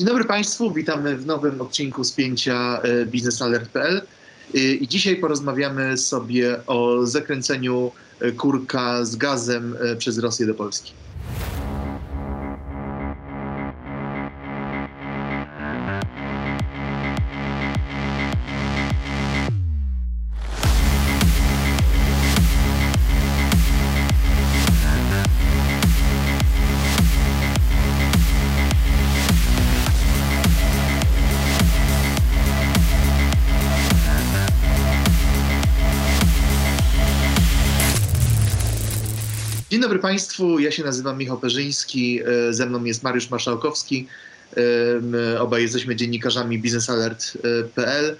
Dzień 0.00 0.06
dobry 0.06 0.24
Państwu, 0.24 0.72
witamy 0.72 1.16
w 1.16 1.26
nowym 1.26 1.60
odcinku 1.60 2.04
spięcia 2.04 2.80
e, 2.82 3.06
biznesalert.pl 3.06 4.02
e, 4.54 4.58
i 4.58 4.88
dzisiaj 4.88 5.16
porozmawiamy 5.16 5.98
sobie 5.98 6.66
o 6.66 7.06
zakręceniu 7.06 7.92
e, 8.20 8.32
kurka 8.32 9.04
z 9.04 9.16
gazem 9.16 9.76
przez 9.98 10.18
Rosję 10.18 10.46
do 10.46 10.54
Polski. 10.54 10.92
Państwu, 40.00 40.58
ja 40.58 40.70
się 40.70 40.84
nazywam 40.84 41.18
Michał 41.18 41.38
Perzyński, 41.38 42.20
e, 42.48 42.52
ze 42.52 42.66
mną 42.66 42.84
jest 42.84 43.02
Mariusz 43.02 43.30
Marszałkowski. 43.30 44.06
E, 44.56 44.60
my 45.00 45.40
obaj 45.40 45.62
jesteśmy 45.62 45.96
dziennikarzami 45.96 46.58
biznesalert.pl. 46.58 48.10
E, 48.10 48.16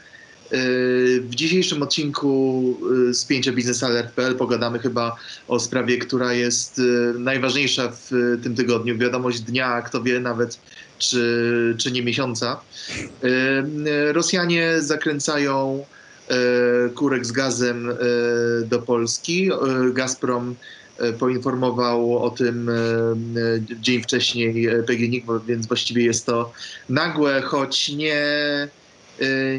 w 1.21 1.35
dzisiejszym 1.35 1.83
odcinku 1.83 2.77
spięcia 3.13 3.53
biznesalert.pl 3.53 4.37
pogadamy 4.37 4.79
chyba 4.79 5.17
o 5.49 5.61
sprawie, 5.61 5.99
która 5.99 6.33
jest 6.33 6.81
najważniejsza 7.19 7.93
w 7.93 8.39
tym 8.43 8.55
tygodniu. 8.55 8.99
Wiadomość 8.99 9.41
dnia, 9.41 9.83
kto 9.83 10.03
wie 10.03 10.21
nawet, 10.21 10.59
czy, 10.99 11.75
czy 11.79 11.93
nie 11.93 12.03
miesiąca. 12.03 12.61
Rosjanie 14.13 14.75
zakręcają 14.81 15.85
kurek 16.95 17.27
z 17.27 17.33
gazem 17.33 17.89
do 18.65 18.79
Polski. 18.79 19.51
Gazprom 19.93 20.55
poinformował 21.19 22.19
o 22.19 22.31
tym 22.31 22.69
e, 22.69 22.73
e, 22.73 22.77
dzień 23.81 24.03
wcześniej 24.03 24.69
PGNiG, 24.87 25.25
więc 25.47 25.67
właściwie 25.67 26.05
jest 26.05 26.27
to 26.27 26.53
nagłe, 26.89 27.43
choć 27.43 27.89
nie 27.89 28.21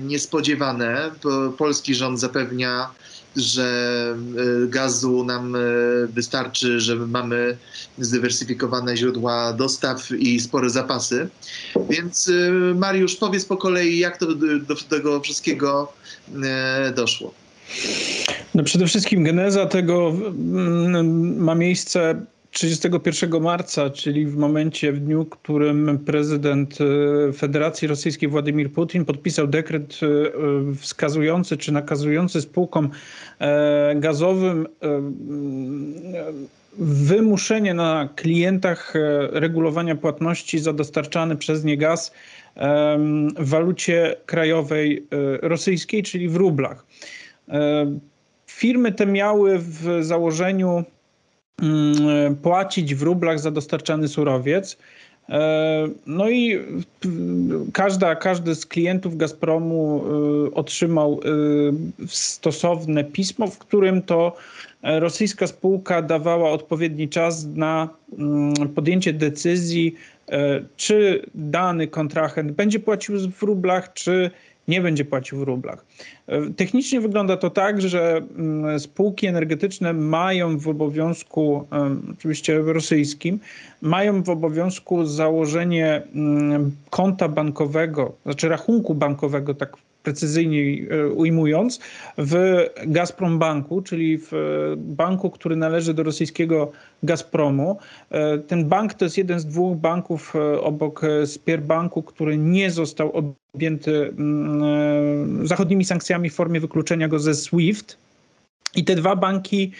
niespodziewane. 0.01 1.11
Polski 1.57 1.95
rząd 1.95 2.19
zapewnia, 2.19 2.89
że 3.35 4.15
gazu 4.67 5.23
nam 5.23 5.57
wystarczy, 6.13 6.79
że 6.79 6.95
mamy 6.95 7.57
zdywersyfikowane 7.97 8.97
źródła 8.97 9.53
dostaw 9.53 10.11
i 10.11 10.39
spore 10.39 10.69
zapasy. 10.69 11.29
Więc 11.89 12.31
Mariusz, 12.75 13.15
powiedz 13.15 13.45
po 13.45 13.57
kolei, 13.57 13.97
jak 13.97 14.17
to 14.17 14.25
do 14.67 14.75
tego 14.89 15.19
wszystkiego 15.19 15.93
doszło. 16.95 17.33
No 18.55 18.63
przede 18.63 18.85
wszystkim 18.87 19.23
geneza 19.23 19.65
tego 19.65 20.13
ma 21.37 21.55
miejsce 21.55 22.25
31 22.51 23.41
marca, 23.41 23.89
czyli 23.89 24.25
w 24.25 24.37
momencie, 24.37 24.91
w 24.91 24.99
dniu, 24.99 25.25
którym 25.25 25.99
prezydent 26.05 26.77
e, 27.29 27.33
Federacji 27.33 27.87
Rosyjskiej 27.87 28.29
Władimir 28.29 28.71
Putin 28.71 29.05
podpisał 29.05 29.47
dekret 29.47 29.99
e, 30.03 30.75
wskazujący 30.75 31.57
czy 31.57 31.71
nakazujący 31.71 32.41
spółkom 32.41 32.89
e, 33.39 33.95
gazowym 33.95 34.67
wymuszenie 36.77 37.73
na 37.73 38.09
klientach 38.15 38.93
regulowania 39.31 39.95
płatności 39.95 40.59
za 40.59 40.73
dostarczany 40.73 41.35
przez 41.35 41.63
nie 41.63 41.77
gaz 41.77 42.11
w 43.39 43.49
walucie 43.49 44.15
krajowej 44.25 45.07
rosyjskiej, 45.41 46.03
czyli 46.03 46.29
w 46.29 46.35
rublach. 46.35 46.85
Firmy 48.55 48.91
te 48.91 49.05
miały 49.05 49.59
w 49.59 49.99
założeniu 50.01 50.83
mm, 51.61 52.35
płacić 52.35 52.95
w 52.95 53.01
rublach 53.01 53.39
za 53.39 53.51
dostarczany 53.51 54.07
surowiec. 54.07 54.77
E, 55.29 55.87
no 56.05 56.29
i 56.29 56.59
każda, 57.73 58.15
każdy 58.15 58.55
z 58.55 58.65
klientów 58.65 59.17
Gazpromu 59.17 60.03
e, 60.47 60.55
otrzymał 60.55 61.19
e, 61.25 62.07
stosowne 62.07 63.03
pismo, 63.03 63.47
w 63.47 63.57
którym 63.57 64.01
to 64.01 64.35
rosyjska 64.83 65.47
spółka 65.47 66.01
dawała 66.01 66.49
odpowiedni 66.49 67.09
czas 67.09 67.45
na 67.55 67.89
mm, 68.17 68.53
podjęcie 68.75 69.13
decyzji, 69.13 69.95
czy 70.77 71.25
dany 71.35 71.87
kontrahent 71.87 72.51
będzie 72.51 72.79
płacił 72.79 73.15
w 73.31 73.43
rublach, 73.43 73.93
czy 73.93 74.31
nie 74.67 74.81
będzie 74.81 75.05
płacił 75.05 75.39
w 75.39 75.41
rublach. 75.43 75.85
E, 76.27 76.49
technicznie 76.49 77.01
wygląda 77.01 77.37
to 77.37 77.49
tak, 77.49 77.81
że 77.81 78.21
mm, 78.37 78.79
spółki 78.79 79.27
energetyczne 79.27 79.93
mają 79.93 80.57
w 80.57 80.67
obowiązku, 80.67 81.67
oczywiście 82.13 82.61
rosyjskim, 82.65 83.39
mają 83.81 84.23
w 84.23 84.29
obowiązku 84.29 85.05
założenie 85.05 86.01
mm, 86.15 86.75
konta 86.89 87.27
bankowego, 87.27 88.13
znaczy 88.23 88.49
rachunku 88.49 88.95
bankowego, 88.95 89.53
tak 89.53 89.77
precyzyjniej 90.03 90.87
e, 90.91 91.07
ujmując, 91.07 91.79
w 92.17 92.65
Gazprom 92.87 93.39
Banku, 93.39 93.81
czyli 93.81 94.17
w 94.17 94.31
banku, 94.77 95.29
który 95.29 95.55
należy 95.55 95.93
do 95.93 96.03
rosyjskiego 96.03 96.71
Gazpromu. 97.03 97.77
E, 98.09 98.37
ten 98.37 98.65
bank 98.65 98.93
to 98.93 99.05
jest 99.05 99.17
jeden 99.17 99.39
z 99.39 99.45
dwóch 99.45 99.77
banków 99.77 100.35
e, 100.35 100.61
obok 100.61 101.01
Sberbanku, 101.25 102.03
który 102.03 102.37
nie 102.37 102.71
został 102.71 103.33
objęty 103.53 104.13
mm, 104.17 105.47
zachodnimi 105.47 105.85
sankcjami 105.85 106.29
w 106.29 106.33
formie 106.33 106.59
wykluczenia 106.59 107.07
go 107.07 107.19
ze 107.19 107.35
SWIFT. 107.35 107.97
I 108.75 108.83
te 108.83 108.95
dwa 108.95 109.15
banki 109.15 109.71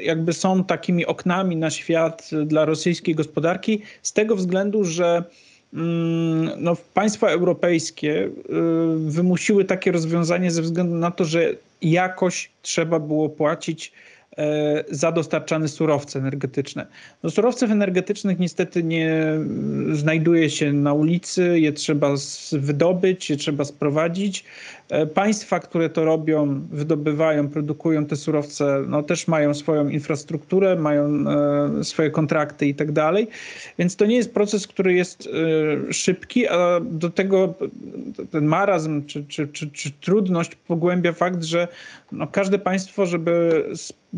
jakby 0.00 0.32
są 0.32 0.64
takimi 0.64 1.06
oknami 1.06 1.56
na 1.56 1.70
świat 1.70 2.30
dla 2.46 2.64
rosyjskiej 2.64 3.14
gospodarki 3.14 3.82
z 4.02 4.12
tego 4.12 4.36
względu, 4.36 4.84
że 4.84 5.24
no, 6.56 6.76
państwa 6.94 7.28
europejskie 7.28 8.24
y, 8.24 8.30
wymusiły 8.98 9.64
takie 9.64 9.92
rozwiązanie 9.92 10.50
ze 10.50 10.62
względu 10.62 10.94
na 10.94 11.10
to, 11.10 11.24
że 11.24 11.54
jakoś 11.82 12.50
trzeba 12.62 12.98
było 12.98 13.28
płacić 13.28 13.92
za 14.90 15.12
dostarczane 15.12 15.68
surowce 15.68 16.18
energetyczne. 16.18 16.86
No, 17.22 17.30
surowców 17.30 17.70
energetycznych 17.70 18.38
niestety 18.38 18.82
nie 18.82 19.22
znajduje 19.92 20.50
się 20.50 20.72
na 20.72 20.92
ulicy, 20.92 21.60
je 21.60 21.72
trzeba 21.72 22.14
wydobyć, 22.52 23.30
je 23.30 23.36
trzeba 23.36 23.64
sprowadzić. 23.64 24.44
E, 24.88 25.06
państwa, 25.06 25.60
które 25.60 25.90
to 25.90 26.04
robią, 26.04 26.60
wydobywają, 26.70 27.48
produkują 27.48 28.06
te 28.06 28.16
surowce, 28.16 28.84
no 28.88 29.02
też 29.02 29.28
mają 29.28 29.54
swoją 29.54 29.88
infrastrukturę, 29.88 30.76
mają 30.76 31.24
e, 31.80 31.84
swoje 31.84 32.10
kontrakty 32.10 32.66
i 32.66 32.74
tak 32.74 32.92
dalej. 32.92 33.28
Więc 33.78 33.96
to 33.96 34.06
nie 34.06 34.16
jest 34.16 34.34
proces, 34.34 34.66
który 34.66 34.94
jest 34.94 35.28
e, 35.88 35.92
szybki, 35.92 36.48
a 36.48 36.80
do 36.80 37.10
tego 37.10 37.54
ten 38.30 38.44
marazm 38.44 39.04
czy, 39.06 39.24
czy, 39.24 39.48
czy, 39.48 39.70
czy 39.70 39.90
trudność 39.90 40.54
pogłębia 40.54 41.12
fakt, 41.12 41.44
że 41.44 41.68
no 42.12 42.26
każde 42.26 42.58
państwo, 42.58 43.06
żeby 43.06 43.64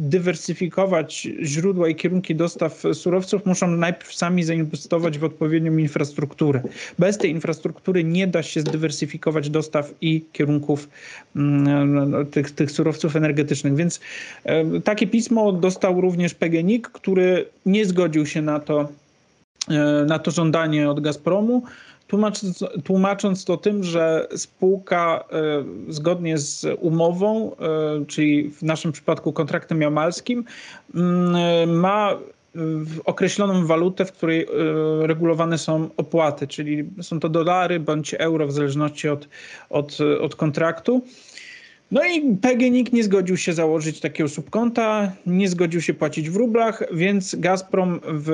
dywersyfikować 0.08 1.28
źródła 1.42 1.88
i 1.88 1.94
kierunki 1.94 2.34
dostaw 2.34 2.82
surowców, 2.92 3.46
muszą 3.46 3.66
najpierw 3.66 4.14
sami 4.14 4.44
zainwestować 4.44 5.18
w 5.18 5.24
odpowiednią 5.24 5.76
infrastrukturę. 5.76 6.62
Bez 6.98 7.18
tej 7.18 7.30
infrastruktury 7.30 8.04
nie 8.04 8.26
da 8.26 8.42
się 8.42 8.60
zdywersyfikować 8.60 9.50
dostaw 9.50 9.94
i 10.00 10.24
kierunków 10.32 10.88
mm, 11.36 12.10
no, 12.10 12.24
tych, 12.24 12.50
tych 12.50 12.70
surowców 12.70 13.16
energetycznych. 13.16 13.74
Więc 13.74 14.00
e, 14.44 14.80
takie 14.80 15.06
pismo 15.06 15.52
dostał 15.52 16.00
również 16.00 16.34
PGNiG, 16.34 16.88
który 16.88 17.46
nie 17.66 17.86
zgodził 17.86 18.26
się 18.26 18.42
na 18.42 18.60
to, 18.60 18.88
e, 19.68 20.04
na 20.08 20.18
to 20.18 20.30
żądanie 20.30 20.90
od 20.90 21.00
Gazpromu. 21.00 21.62
Tłumacząc, 22.08 22.64
tłumacząc 22.84 23.44
to 23.44 23.56
tym, 23.56 23.84
że 23.84 24.28
spółka 24.36 25.24
e, 25.32 25.64
zgodnie 25.92 26.38
z 26.38 26.66
umową, 26.80 27.56
czyli 28.06 28.50
w 28.50 28.62
naszym 28.62 28.92
przypadku 28.92 29.32
kontraktem 29.32 29.82
jamalskim, 29.82 30.44
mm, 30.94 31.80
ma 31.80 32.18
określoną 33.04 33.66
walutę, 33.66 34.04
w 34.04 34.12
której 34.12 34.42
e, 34.42 34.46
regulowane 35.06 35.58
są 35.58 35.88
opłaty, 35.96 36.46
czyli 36.46 36.84
są 37.02 37.20
to 37.20 37.28
dolary 37.28 37.80
bądź 37.80 38.14
euro 38.14 38.46
w 38.46 38.52
zależności 38.52 39.08
od, 39.08 39.28
od, 39.70 39.98
od 40.20 40.36
kontraktu. 40.36 41.02
No 41.90 42.04
i 42.04 42.36
PGNiG 42.36 42.92
nie 42.92 43.04
zgodził 43.04 43.36
się 43.36 43.52
założyć 43.52 44.00
takiego 44.00 44.28
subkonta, 44.28 45.12
nie 45.26 45.48
zgodził 45.48 45.80
się 45.80 45.94
płacić 45.94 46.30
w 46.30 46.36
rublach, 46.36 46.82
więc 46.92 47.34
Gazprom 47.34 48.00
w, 48.04 48.30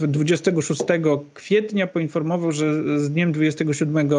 w 0.00 0.06
26 0.06 0.82
kwietnia 1.34 1.86
poinformował, 1.86 2.52
że 2.52 2.98
z 3.00 3.10
dniem 3.10 3.32
27 3.32 4.10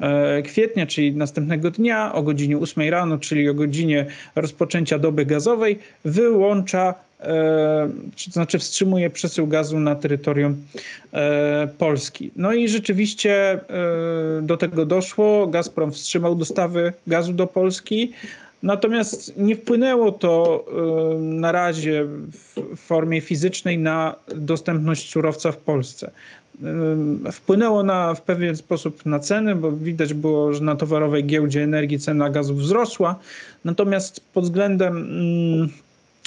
e, 0.00 0.42
kwietnia, 0.42 0.86
czyli 0.86 1.12
następnego 1.12 1.70
dnia 1.70 2.14
o 2.14 2.22
godzinie 2.22 2.58
8 2.58 2.88
rano, 2.90 3.18
czyli 3.18 3.48
o 3.48 3.54
godzinie 3.54 4.06
rozpoczęcia 4.36 4.98
doby 4.98 5.26
gazowej, 5.26 5.78
wyłącza 6.04 6.94
to 8.24 8.30
znaczy 8.32 8.58
wstrzymuje 8.58 9.10
przesył 9.10 9.46
gazu 9.46 9.80
na 9.80 9.94
terytorium 9.94 10.56
Polski. 11.78 12.30
No 12.36 12.52
i 12.52 12.68
rzeczywiście 12.68 13.60
do 14.42 14.56
tego 14.56 14.86
doszło. 14.86 15.46
Gazprom 15.46 15.92
wstrzymał 15.92 16.34
dostawy 16.34 16.92
gazu 17.06 17.32
do 17.32 17.46
Polski. 17.46 18.12
Natomiast 18.62 19.36
nie 19.36 19.56
wpłynęło 19.56 20.12
to 20.12 20.64
na 21.18 21.52
razie 21.52 22.04
w 22.06 22.76
formie 22.76 23.20
fizycznej 23.20 23.78
na 23.78 24.14
dostępność 24.36 25.10
surowca 25.10 25.52
w 25.52 25.56
Polsce. 25.56 26.10
Wpłynęło 27.32 27.82
na, 27.82 28.14
w 28.14 28.22
pewien 28.22 28.56
sposób 28.56 29.06
na 29.06 29.18
ceny, 29.18 29.54
bo 29.54 29.72
widać 29.72 30.14
było, 30.14 30.52
że 30.52 30.64
na 30.64 30.76
towarowej 30.76 31.24
giełdzie 31.24 31.62
energii 31.62 31.98
cena 31.98 32.30
gazu 32.30 32.54
wzrosła. 32.54 33.18
Natomiast 33.64 34.20
pod 34.34 34.44
względem 34.44 34.96
mm, 34.96 35.68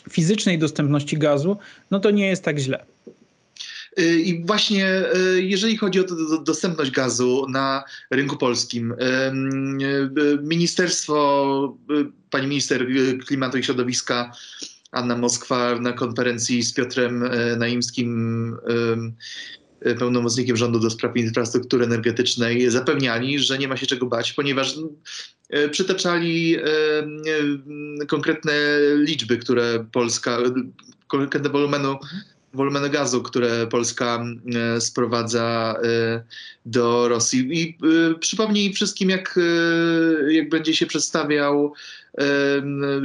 fizycznej 0.09 0.59
dostępności 0.59 1.17
gazu, 1.17 1.57
no 1.91 1.99
to 1.99 2.11
nie 2.11 2.27
jest 2.27 2.43
tak 2.43 2.59
źle. 2.59 2.85
Y, 3.99 4.19
I 4.19 4.45
właśnie 4.45 5.03
jeżeli 5.35 5.77
chodzi 5.77 5.99
o 5.99 6.03
dostępność 6.43 6.91
gazu 6.91 7.45
na 7.49 7.83
rynku 8.11 8.37
polskim, 8.37 8.95
ministerstwo, 10.41 11.77
pani 12.29 12.47
minister 12.47 12.87
klimatu 13.27 13.57
i 13.57 13.63
środowiska 13.63 14.31
Anna 14.91 15.17
Moskwa 15.17 15.79
na 15.79 15.93
konferencji 15.93 16.63
z 16.63 16.73
Piotrem 16.73 17.29
Naimskim 17.57 18.57
pełnomocnikiem 19.99 20.57
rządu 20.57 20.79
do 20.79 20.89
spraw 20.89 21.17
infrastruktury 21.17 21.85
energetycznej 21.85 22.69
zapewniali, 22.71 23.39
że 23.39 23.57
nie 23.57 23.67
ma 23.67 23.77
się 23.77 23.87
czego 23.87 24.05
bać, 24.05 24.33
ponieważ 24.33 24.75
e, 25.49 25.69
przytaczali 25.69 26.55
e, 26.55 26.63
konkretne 28.07 28.53
liczby, 28.95 29.37
które 29.37 29.85
Polska, 29.91 30.37
konkretne 31.07 31.49
wolumenu, 31.49 31.95
wolumenu 32.53 32.89
gazu, 32.89 33.23
które 33.23 33.67
Polska 33.67 34.25
sprowadza 34.79 35.75
do 36.65 37.07
Rosji. 37.07 37.61
I 37.61 37.77
przypomnij 38.19 38.73
wszystkim, 38.73 39.09
jak, 39.09 39.39
jak 40.29 40.49
będzie 40.49 40.75
się 40.75 40.85
przedstawiał 40.85 41.73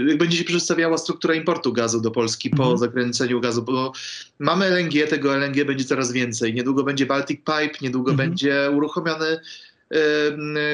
jak 0.06 0.18
będzie 0.18 0.38
się 0.38 0.44
przedstawiała 0.44 0.98
struktura 0.98 1.34
importu 1.34 1.72
gazu 1.72 2.00
do 2.00 2.10
Polski 2.10 2.50
po 2.50 2.62
mhm. 2.62 2.78
zakręceniu 2.78 3.40
gazu, 3.40 3.62
bo 3.62 3.92
mamy 4.38 4.66
LNG, 4.66 5.06
tego 5.08 5.36
LNG 5.36 5.64
będzie 5.64 5.84
coraz 5.84 6.12
więcej. 6.12 6.54
Niedługo 6.54 6.84
będzie 6.84 7.06
Baltic 7.06 7.38
Pipe, 7.38 7.78
niedługo 7.82 8.10
mhm. 8.10 8.30
będzie 8.30 8.70
uruchomiony 8.74 9.40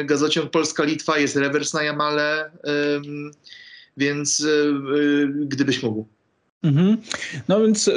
gazociąg 0.05 0.51
Polska-Litwa, 0.51 1.19
jest 1.19 1.37
rewers 1.37 1.75
na 1.75 1.83
Jamale, 1.83 2.51
więc 3.97 4.41
e, 4.41 4.47
gdybyś 5.47 5.83
mógł. 5.83 6.07
Mhm. 6.62 6.97
No 7.49 7.61
więc 7.61 7.88
e, 7.88 7.93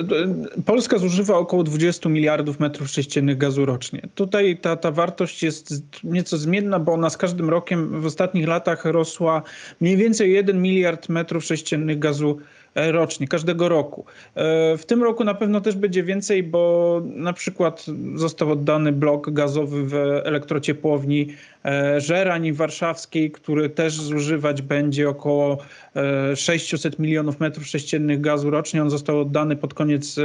Polska 0.66 0.98
zużywa 0.98 1.38
około 1.38 1.64
20 1.64 2.10
miliardów 2.10 2.60
metrów 2.60 2.90
sześciennych 2.90 3.38
gazu 3.38 3.66
rocznie. 3.66 4.02
Tutaj 4.16 4.58
ta, 4.58 4.76
ta 4.76 4.92
wartość 4.92 5.44
jest 5.44 5.74
nieco 6.04 6.38
zmienna, 6.38 6.80
bo 6.80 6.94
ona 6.94 7.10
z 7.10 7.18
każdym 7.18 7.50
rokiem 7.50 8.02
w 8.02 8.06
ostatnich 8.06 8.48
latach 8.48 8.86
rosła 8.86 9.42
mniej 9.82 9.98
więcej 9.98 10.34
1 10.34 10.62
miliard 10.62 11.10
metrów 11.10 11.46
sześciennych 11.46 12.00
gazu 12.00 12.38
E, 12.38 12.65
rocznie, 12.76 13.28
każdego 13.28 13.70
roku. 13.70 14.06
E, 14.36 14.78
w 14.78 14.86
tym 14.86 15.04
roku 15.04 15.24
na 15.24 15.34
pewno 15.34 15.62
też 15.62 15.76
będzie 15.76 16.04
więcej, 16.04 16.44
bo 16.44 17.02
na 17.06 17.34
przykład 17.34 17.86
został 18.16 18.52
oddany 18.52 18.92
blok 18.92 19.32
gazowy 19.32 19.84
w 19.86 19.94
elektrociepłowni 20.24 21.28
e, 21.66 22.02
Żerań 22.02 22.52
Warszawskiej, 22.54 23.32
który 23.32 23.70
też 23.70 24.02
zużywać 24.02 24.62
będzie 24.62 25.10
około 25.10 25.58
600 26.36 27.00
milionów 27.00 27.40
metrów 27.40 27.68
sześciennych 27.68 28.22
gazu 28.22 28.50
rocznie. 28.50 28.82
On 28.82 28.90
został 28.90 29.20
oddany 29.20 29.56
pod 29.56 29.74
koniec 29.74 30.16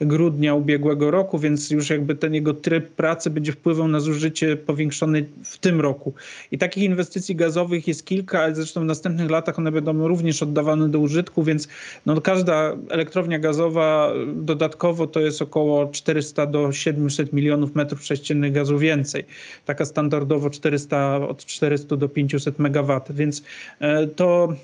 grudnia 0.00 0.54
ubiegłego 0.54 1.10
roku, 1.10 1.38
więc 1.38 1.70
już 1.70 1.90
jakby 1.90 2.14
ten 2.14 2.34
jego 2.34 2.54
tryb 2.54 2.88
pracy 2.88 3.30
będzie 3.30 3.52
wpływał 3.52 3.88
na 3.88 4.00
zużycie 4.00 4.56
powiększone 4.56 5.22
w 5.44 5.58
tym 5.58 5.80
roku. 5.80 6.14
I 6.50 6.58
takich 6.58 6.84
inwestycji 6.84 7.36
gazowych 7.36 7.88
jest 7.88 8.06
kilka, 8.06 8.40
ale 8.40 8.54
zresztą 8.54 8.80
w 8.80 8.84
następnych 8.84 9.30
latach 9.30 9.58
one 9.58 9.72
będą 9.72 10.08
również 10.08 10.42
oddawane 10.42 10.88
do 10.88 10.98
użytku, 10.98 11.42
więc 11.42 11.68
no 12.06 12.20
każda 12.20 12.76
elektrownia 12.90 13.38
gazowa 13.38 14.12
dodatkowo 14.26 15.06
to 15.06 15.20
jest 15.20 15.42
około 15.42 15.86
400 15.86 16.46
do 16.46 16.72
700 16.72 17.32
milionów 17.32 17.74
metrów 17.74 18.04
sześciennych 18.04 18.52
gazu 18.52 18.78
więcej. 18.78 19.24
Taka 19.64 19.84
standardowo 19.84 20.50
400, 20.50 21.16
od 21.28 21.44
400 21.44 21.96
do 21.96 22.08
500 22.08 22.58
megawatów, 22.58 23.16
więc 23.16 23.42
e, 23.80 24.06
to 24.06 24.54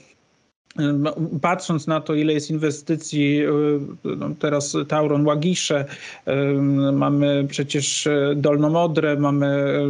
patrząc 1.42 1.86
na 1.86 2.00
to, 2.00 2.14
ile 2.14 2.32
jest 2.32 2.50
inwestycji, 2.50 3.42
y, 3.42 3.46
no 4.04 4.30
teraz 4.38 4.76
Tauron 4.88 5.26
Łagisze, 5.26 5.84
mamy 6.92 7.46
przecież 7.50 8.06
y, 8.06 8.32
Dolną 8.36 8.82
Odrę, 8.82 9.16
mamy 9.16 9.80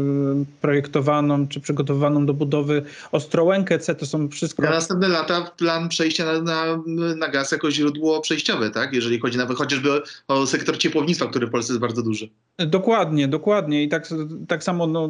projektowaną 0.61 1.49
czy 1.49 1.61
przygotowaną 1.61 2.27
do 2.27 2.35
budowy 2.35 2.83
Ostrołękę 3.13 3.79
C, 3.79 3.95
to 3.95 4.07
są 4.07 4.29
wszystko... 4.29 4.63
Na 4.63 4.71
następne 4.71 5.09
lata 5.09 5.51
plan 5.57 5.89
przejścia 5.89 6.25
na, 6.25 6.41
na, 6.43 7.15
na 7.15 7.29
gaz 7.29 7.53
jako 7.53 7.71
źródło 7.71 8.21
przejściowe, 8.21 8.71
tak? 8.71 8.93
Jeżeli 8.93 9.21
chodzi 9.21 9.39
nawet 9.39 9.59
chociażby 9.59 10.03
o 10.29 10.47
sektor 10.47 10.79
ciepłownictwa, 10.79 11.27
który 11.27 11.47
w 11.47 11.51
Polsce 11.51 11.73
jest 11.73 11.81
bardzo 11.81 12.03
duży. 12.03 12.29
Dokładnie, 12.59 13.29
dokładnie. 13.29 13.83
I 13.83 13.89
tak, 13.89 14.09
tak 14.49 14.65
samo 14.65 14.87
no, 14.87 15.09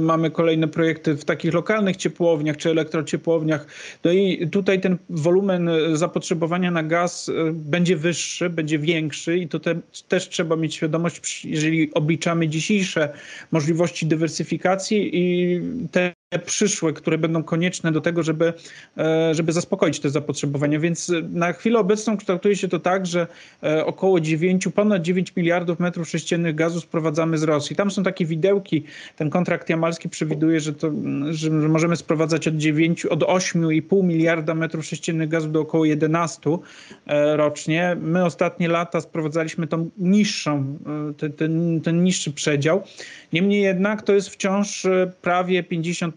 mamy 0.00 0.30
kolejne 0.30 0.68
projekty 0.68 1.14
w 1.14 1.24
takich 1.24 1.54
lokalnych 1.54 1.96
ciepłowniach 1.96 2.56
czy 2.56 2.70
elektrociepłowniach. 2.70 3.66
No 4.04 4.12
i 4.12 4.48
tutaj 4.48 4.80
ten 4.82 4.98
wolumen 5.10 5.70
zapotrzebowania 5.92 6.70
na 6.70 6.82
gaz 6.82 7.28
e, 7.28 7.52
będzie 7.52 7.96
wyższy, 7.96 8.50
będzie 8.50 8.78
większy 8.78 9.38
i 9.38 9.48
to 9.48 9.60
te, 9.60 9.74
też 10.08 10.28
trzeba 10.28 10.56
mieć 10.56 10.74
świadomość, 10.74 11.44
jeżeli 11.44 11.94
obliczamy 11.94 12.48
dzisiejsze 12.48 13.12
możliwości 13.50 14.06
dywersyfikacji 14.06 15.10
i 15.12 15.60
te 15.90 16.12
przyszłe, 16.38 16.92
które 16.92 17.18
będą 17.18 17.42
konieczne 17.42 17.92
do 17.92 18.00
tego, 18.00 18.22
żeby, 18.22 18.52
e, 18.98 19.34
żeby 19.34 19.52
zaspokoić 19.52 20.00
te 20.00 20.10
zapotrzebowania. 20.10 20.80
Więc 20.80 21.12
na 21.30 21.52
chwilę 21.52 21.78
obecną 21.78 22.16
kształtuje 22.16 22.56
się 22.56 22.68
to 22.68 22.78
tak, 22.78 23.06
że 23.06 23.26
e, 23.62 23.86
około 23.86 24.20
9, 24.20 24.68
ponad 24.74 25.02
9 25.02 25.36
miliardów 25.36 25.80
metrów 25.80 26.08
sześciennych 26.08 26.54
gazu 26.54 26.80
sprowadzamy 26.80 27.38
z 27.38 27.42
Rosji. 27.42 27.76
Tam 27.76 27.90
są 27.90 28.02
takie 28.02 28.26
widełki. 28.26 28.84
Ten 29.16 29.30
kontrakt 29.30 29.68
jamalski 29.68 30.08
przewiduje, 30.08 30.60
że, 30.60 30.72
to, 30.72 30.90
że 31.30 31.50
możemy 31.50 31.96
sprowadzać 31.96 32.48
od 32.48 32.56
9, 32.56 33.06
od 33.06 33.20
8,5 33.20 34.04
miliarda 34.04 34.54
metrów 34.62 34.86
sześciennych 34.86 35.28
gazu 35.28 35.48
do 35.48 35.60
około 35.60 35.84
11 35.84 36.40
e, 37.06 37.36
rocznie. 37.36 37.96
My 38.00 38.24
ostatnie 38.24 38.68
lata 38.68 39.00
sprowadzaliśmy 39.00 39.66
tą 39.66 39.90
niższą, 39.98 40.78
ten, 41.16 41.32
ten, 41.32 41.80
ten 41.80 42.04
niższy 42.04 42.32
przedział. 42.32 42.82
Niemniej 43.32 43.62
jednak 43.62 44.02
to 44.02 44.12
jest 44.12 44.28
wciąż 44.28 44.86
prawie 45.22 45.62
50 45.62 46.14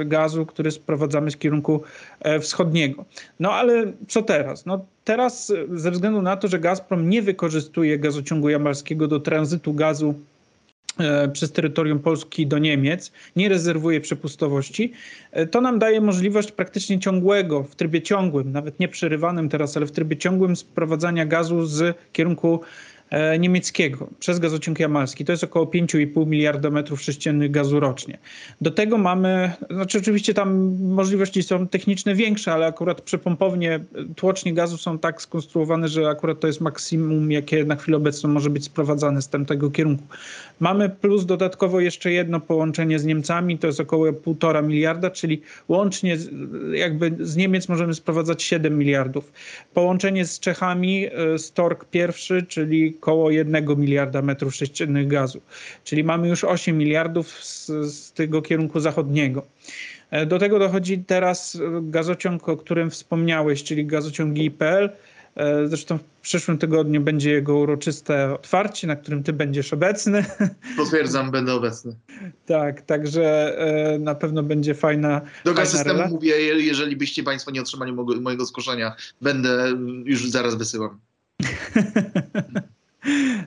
Y, 0.00 0.04
gazu, 0.04 0.46
który 0.46 0.70
sprowadzamy 0.70 1.30
z 1.30 1.36
kierunku 1.36 1.82
e, 2.20 2.40
wschodniego. 2.40 3.04
No 3.40 3.52
ale 3.52 3.92
co 4.08 4.22
teraz? 4.22 4.66
No 4.66 4.84
teraz 5.04 5.52
ze 5.70 5.90
względu 5.90 6.22
na 6.22 6.36
to, 6.36 6.48
że 6.48 6.58
Gazprom 6.58 7.10
nie 7.10 7.22
wykorzystuje 7.22 7.98
gazociągu 7.98 8.48
jamalskiego 8.48 9.08
do 9.08 9.20
tranzytu 9.20 9.74
gazu 9.74 10.08
e, 10.08 10.35
przez 11.32 11.52
terytorium 11.52 11.98
Polski 11.98 12.46
do 12.46 12.58
Niemiec, 12.58 13.12
nie 13.36 13.48
rezerwuje 13.48 14.00
przepustowości, 14.00 14.92
e, 15.32 15.46
to 15.46 15.60
nam 15.60 15.78
daje 15.78 16.00
możliwość 16.00 16.52
praktycznie 16.52 16.98
ciągłego, 16.98 17.62
w 17.62 17.74
trybie 17.74 18.02
ciągłym, 18.02 18.52
nawet 18.52 18.80
nie 18.80 18.88
przerywanym 18.88 19.48
teraz, 19.48 19.76
ale 19.76 19.86
w 19.86 19.92
trybie 19.92 20.16
ciągłym 20.16 20.56
sprowadzania 20.56 21.26
gazu 21.26 21.66
z 21.66 21.96
kierunku 22.12 22.60
E, 22.95 22.95
niemieckiego 23.38 24.08
przez 24.18 24.38
gazociąg 24.38 24.80
jamalski. 24.80 25.24
To 25.24 25.32
jest 25.32 25.44
około 25.44 25.66
5,5 25.66 26.26
miliarda 26.26 26.70
metrów 26.70 27.02
sześciennych 27.02 27.50
gazu 27.50 27.80
rocznie. 27.80 28.18
Do 28.60 28.70
tego 28.70 28.98
mamy, 28.98 29.52
znaczy 29.70 29.98
oczywiście 29.98 30.34
tam 30.34 30.76
możliwości 30.80 31.42
są 31.42 31.68
techniczne 31.68 32.14
większe, 32.14 32.52
ale 32.52 32.66
akurat 32.66 33.00
przepompownie 33.00 33.80
tłocznie 34.16 34.54
gazu 34.54 34.76
są 34.76 34.98
tak 34.98 35.22
skonstruowane, 35.22 35.88
że 35.88 36.08
akurat 36.08 36.40
to 36.40 36.46
jest 36.46 36.60
maksimum, 36.60 37.32
jakie 37.32 37.64
na 37.64 37.76
chwilę 37.76 37.96
obecną 37.96 38.30
może 38.30 38.50
być 38.50 38.64
sprowadzane 38.64 39.22
z 39.22 39.28
tamtego 39.28 39.70
kierunku. 39.70 40.04
Mamy 40.60 40.88
plus 40.88 41.26
dodatkowo 41.26 41.80
jeszcze 41.80 42.12
jedno 42.12 42.40
połączenie 42.40 42.98
z 42.98 43.04
Niemcami, 43.04 43.58
to 43.58 43.66
jest 43.66 43.80
około 43.80 44.06
1,5 44.06 44.66
miliarda, 44.66 45.10
czyli 45.10 45.42
łącznie 45.68 46.16
jakby 46.72 47.16
z 47.20 47.36
Niemiec 47.36 47.68
możemy 47.68 47.94
sprowadzać 47.94 48.42
7 48.42 48.78
miliardów. 48.78 49.32
Połączenie 49.74 50.26
z 50.26 50.40
Czechami, 50.40 51.06
e, 51.06 51.38
Stork 51.38 51.84
pierwszy, 51.84 52.42
czyli 52.48 52.95
około 52.98 53.30
1 53.30 53.64
miliarda 53.76 54.22
metrów 54.22 54.54
sześciennych 54.54 55.08
gazu. 55.08 55.40
Czyli 55.84 56.04
mamy 56.04 56.28
już 56.28 56.44
8 56.44 56.78
miliardów 56.78 57.28
z, 57.44 57.66
z 57.66 58.12
tego 58.12 58.42
kierunku 58.42 58.80
zachodniego. 58.80 59.46
E, 60.10 60.26
do 60.26 60.38
tego 60.38 60.58
dochodzi 60.58 60.98
teraz 60.98 61.58
gazociąg, 61.82 62.48
o 62.48 62.56
którym 62.56 62.90
wspomniałeś, 62.90 63.64
czyli 63.64 63.86
gazociąg 63.86 64.38
IPL. 64.38 64.90
Zresztą 65.66 65.98
w 65.98 66.02
przyszłym 66.22 66.58
tygodniu 66.58 67.00
będzie 67.00 67.30
jego 67.30 67.56
uroczyste 67.56 68.34
otwarcie, 68.34 68.86
na 68.86 68.96
którym 68.96 69.22
ty 69.22 69.32
będziesz 69.32 69.72
obecny. 69.72 70.24
Potwierdzam, 70.76 71.30
będę 71.30 71.54
obecny. 71.54 71.96
Tak, 72.46 72.82
także 72.82 73.56
na 74.00 74.14
pewno 74.14 74.42
będzie 74.42 74.74
fajna. 74.74 75.20
Do 75.44 75.66
systemu 75.66 76.08
mówię, 76.08 76.36
jeżeli 76.40 76.96
byście 76.96 77.22
Państwo 77.22 77.50
nie 77.50 77.60
otrzymali 77.60 77.92
mojego 78.20 78.44
zgłoszenia, 78.44 78.96
będę 79.20 79.72
już 80.04 80.30
zaraz 80.30 80.54
wysyłam. 80.54 81.00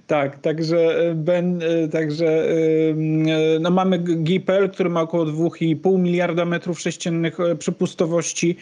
Tak, 0.07 0.39
także, 0.39 0.77
e, 0.77 1.15
ben, 1.15 1.61
e, 1.63 1.87
także 1.87 2.27
e, 2.27 3.59
no 3.59 3.71
mamy 3.71 3.99
GPL, 3.99 4.69
który 4.69 4.89
ma 4.89 5.01
około 5.01 5.25
2,5 5.25 5.99
miliarda 5.99 6.45
metrów 6.45 6.79
sześciennych 6.79 7.37
przepustowości. 7.59 8.55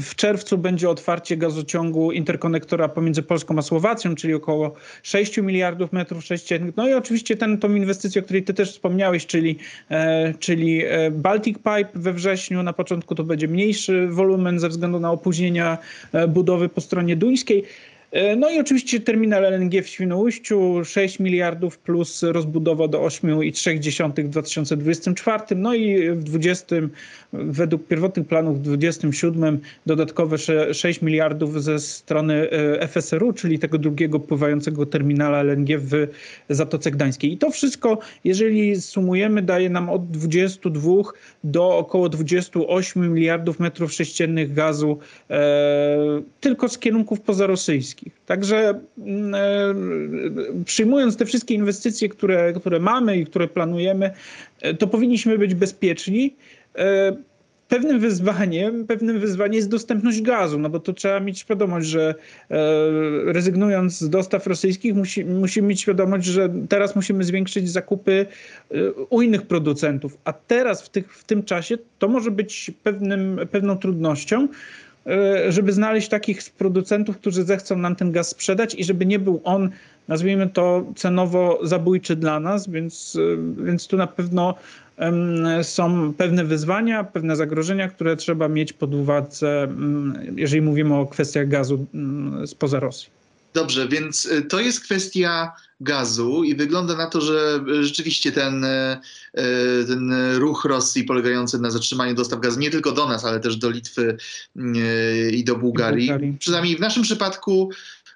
W 0.00 0.14
czerwcu 0.16 0.58
będzie 0.58 0.90
otwarcie 0.90 1.36
gazociągu 1.36 2.12
interkonektora 2.12 2.88
pomiędzy 2.88 3.22
Polską 3.22 3.58
a 3.58 3.62
Słowacją, 3.62 4.14
czyli 4.14 4.34
około 4.34 4.74
6 5.02 5.38
miliardów 5.38 5.92
metrów 5.92 6.24
sześciennych. 6.24 6.76
No 6.76 6.88
i 6.88 6.94
oczywiście 6.94 7.36
ten, 7.36 7.58
tą 7.58 7.74
inwestycję, 7.74 8.22
o 8.22 8.24
której 8.24 8.42
ty 8.42 8.54
też 8.54 8.72
wspomniałeś, 8.72 9.26
czyli, 9.26 9.58
czyli 10.38 10.82
Baltic 11.10 11.56
Pipe 11.58 11.88
we 11.94 12.12
wrześniu. 12.12 12.62
Na 12.62 12.72
początku 12.72 13.14
to 13.14 13.24
będzie 13.24 13.48
mniejszy 13.48 14.08
wolumen 14.08 14.58
ze 14.58 14.68
względu 14.68 15.00
na 15.00 15.10
opóźnienia 15.10 15.78
budowy 16.28 16.68
po 16.68 16.80
stronie 16.80 17.16
duńskiej. 17.16 17.64
E, 18.12 18.36
no 18.36 18.50
i 18.50 18.60
oczywiście 18.60 19.00
terminal 19.00 19.44
LNG 19.44 19.82
w 19.82 19.88
Świnoujściu 19.88 20.84
6 20.84 21.20
miliardów 21.20 21.78
plus 21.78 22.22
rozbudowa 22.22 22.88
do 22.88 23.00
8,3 23.00 24.24
w 24.24 24.28
2024. 24.28 25.42
No 25.56 25.74
i 25.74 26.10
w 26.10 26.24
20 26.24 26.76
według 27.32 27.86
pierwotnych 27.86 28.26
planów 28.26 28.58
w 28.58 28.62
27 28.62 29.60
dodatkowe 29.86 30.36
6 30.72 31.02
miliardów 31.02 31.62
ze 31.62 31.78
strony 31.78 32.50
e, 32.50 32.88
FSRU, 32.88 33.32
czyli 33.32 33.58
tego 33.58 33.78
drugiego 33.78 34.20
pływającego 34.20 34.86
terminala 34.86 35.40
LNG 35.40 35.78
w 35.78 36.08
Zatoce 36.48 36.90
Gdańskiej. 36.90 37.32
I 37.32 37.38
to 37.38 37.50
wszystko, 37.50 37.98
jeżeli 38.24 38.80
sumujemy, 38.80 39.42
daje 39.42 39.70
nam 39.70 39.90
od 39.90 40.10
22 40.10 40.92
do 41.44 41.78
około 41.78 42.08
28 42.08 43.14
miliardów 43.14 43.60
metrów 43.60 43.92
sześciennych 43.92 44.52
gazu 44.54 44.98
e, 45.30 46.22
tylko 46.40 46.68
z 46.68 46.78
kierunków 46.78 47.20
pozarosyjskich. 47.20 48.01
Także 48.26 48.80
mm, 48.98 49.34
e, 49.34 50.64
przyjmując 50.64 51.16
te 51.16 51.26
wszystkie 51.26 51.54
inwestycje, 51.54 52.08
które, 52.08 52.52
które 52.52 52.80
mamy 52.80 53.16
i 53.16 53.26
które 53.26 53.48
planujemy, 53.48 54.10
e, 54.60 54.74
to 54.74 54.86
powinniśmy 54.86 55.38
być 55.38 55.54
bezpieczni. 55.54 56.36
E, 56.78 57.16
pewnym 57.68 58.00
wyzwaniem, 58.00 58.86
pewnym 58.86 59.20
wyzwaniem 59.20 59.54
jest 59.54 59.68
dostępność 59.68 60.22
gazu, 60.22 60.58
no 60.58 60.70
bo 60.70 60.80
to 60.80 60.92
trzeba 60.92 61.20
mieć 61.20 61.38
świadomość, 61.38 61.86
że 61.88 62.14
rezygnując 63.24 63.98
z 63.98 64.10
dostaw 64.10 64.46
rosyjskich, 64.46 64.94
musi, 64.94 65.24
musimy 65.24 65.68
mieć 65.68 65.80
świadomość, 65.80 66.26
że 66.26 66.48
teraz 66.68 66.96
musimy 66.96 67.24
zwiększyć 67.24 67.70
zakupy 67.70 68.26
u 69.10 69.22
innych 69.22 69.42
producentów, 69.42 70.18
a 70.24 70.32
teraz 70.32 70.82
w, 70.82 70.88
tych, 70.88 71.16
w 71.16 71.24
tym 71.24 71.42
czasie 71.42 71.78
to 71.98 72.08
może 72.08 72.30
być 72.30 72.70
pewnym, 72.82 73.40
pewną 73.50 73.78
trudnością, 73.78 74.48
żeby 75.48 75.72
znaleźć 75.72 76.08
takich 76.08 76.42
producentów, 76.58 77.18
którzy 77.18 77.44
zechcą 77.44 77.76
nam 77.76 77.96
ten 77.96 78.12
gaz 78.12 78.28
sprzedać 78.28 78.74
i 78.74 78.84
żeby 78.84 79.06
nie 79.06 79.18
był 79.18 79.40
on, 79.44 79.70
nazwijmy 80.08 80.48
to, 80.48 80.84
cenowo 80.96 81.60
zabójczy 81.62 82.16
dla 82.16 82.40
nas, 82.40 82.68
więc, 82.68 83.18
e, 83.58 83.64
więc 83.64 83.86
tu 83.86 83.96
na 83.96 84.06
pewno 84.06 84.54
są 85.62 86.12
pewne 86.14 86.44
wyzwania, 86.44 87.04
pewne 87.04 87.36
zagrożenia, 87.36 87.88
które 87.88 88.16
trzeba 88.16 88.48
mieć 88.48 88.72
pod 88.72 88.94
uwadze, 88.94 89.68
jeżeli 90.36 90.62
mówimy 90.62 90.94
o 90.94 91.06
kwestiach 91.06 91.48
gazu 91.48 91.86
spoza 92.46 92.80
Rosji. 92.80 93.10
Dobrze, 93.54 93.88
więc 93.88 94.24
y, 94.24 94.42
to 94.42 94.60
jest 94.60 94.80
kwestia 94.80 95.52
gazu 95.82 96.44
i 96.44 96.54
wygląda 96.54 96.96
na 96.96 97.06
to, 97.06 97.20
że 97.20 97.64
rzeczywiście 97.80 98.32
ten, 98.32 98.64
y, 98.64 98.98
y, 99.38 99.84
ten 99.86 100.14
ruch 100.36 100.64
Rosji 100.64 101.04
polegający 101.04 101.58
na 101.58 101.70
zatrzymaniu 101.70 102.14
dostaw 102.14 102.40
gazu 102.40 102.60
nie 102.60 102.70
tylko 102.70 102.92
do 102.92 103.08
nas, 103.08 103.24
ale 103.24 103.40
też 103.40 103.56
do 103.56 103.70
Litwy 103.70 104.16
i 105.32 105.44
do 105.44 105.56
Bułgarii. 105.56 106.08
Bułgarii. 106.08 106.36
Przynajmniej 106.38 106.76
w 106.76 106.80
naszym 106.80 107.02
przypadku 107.02 107.70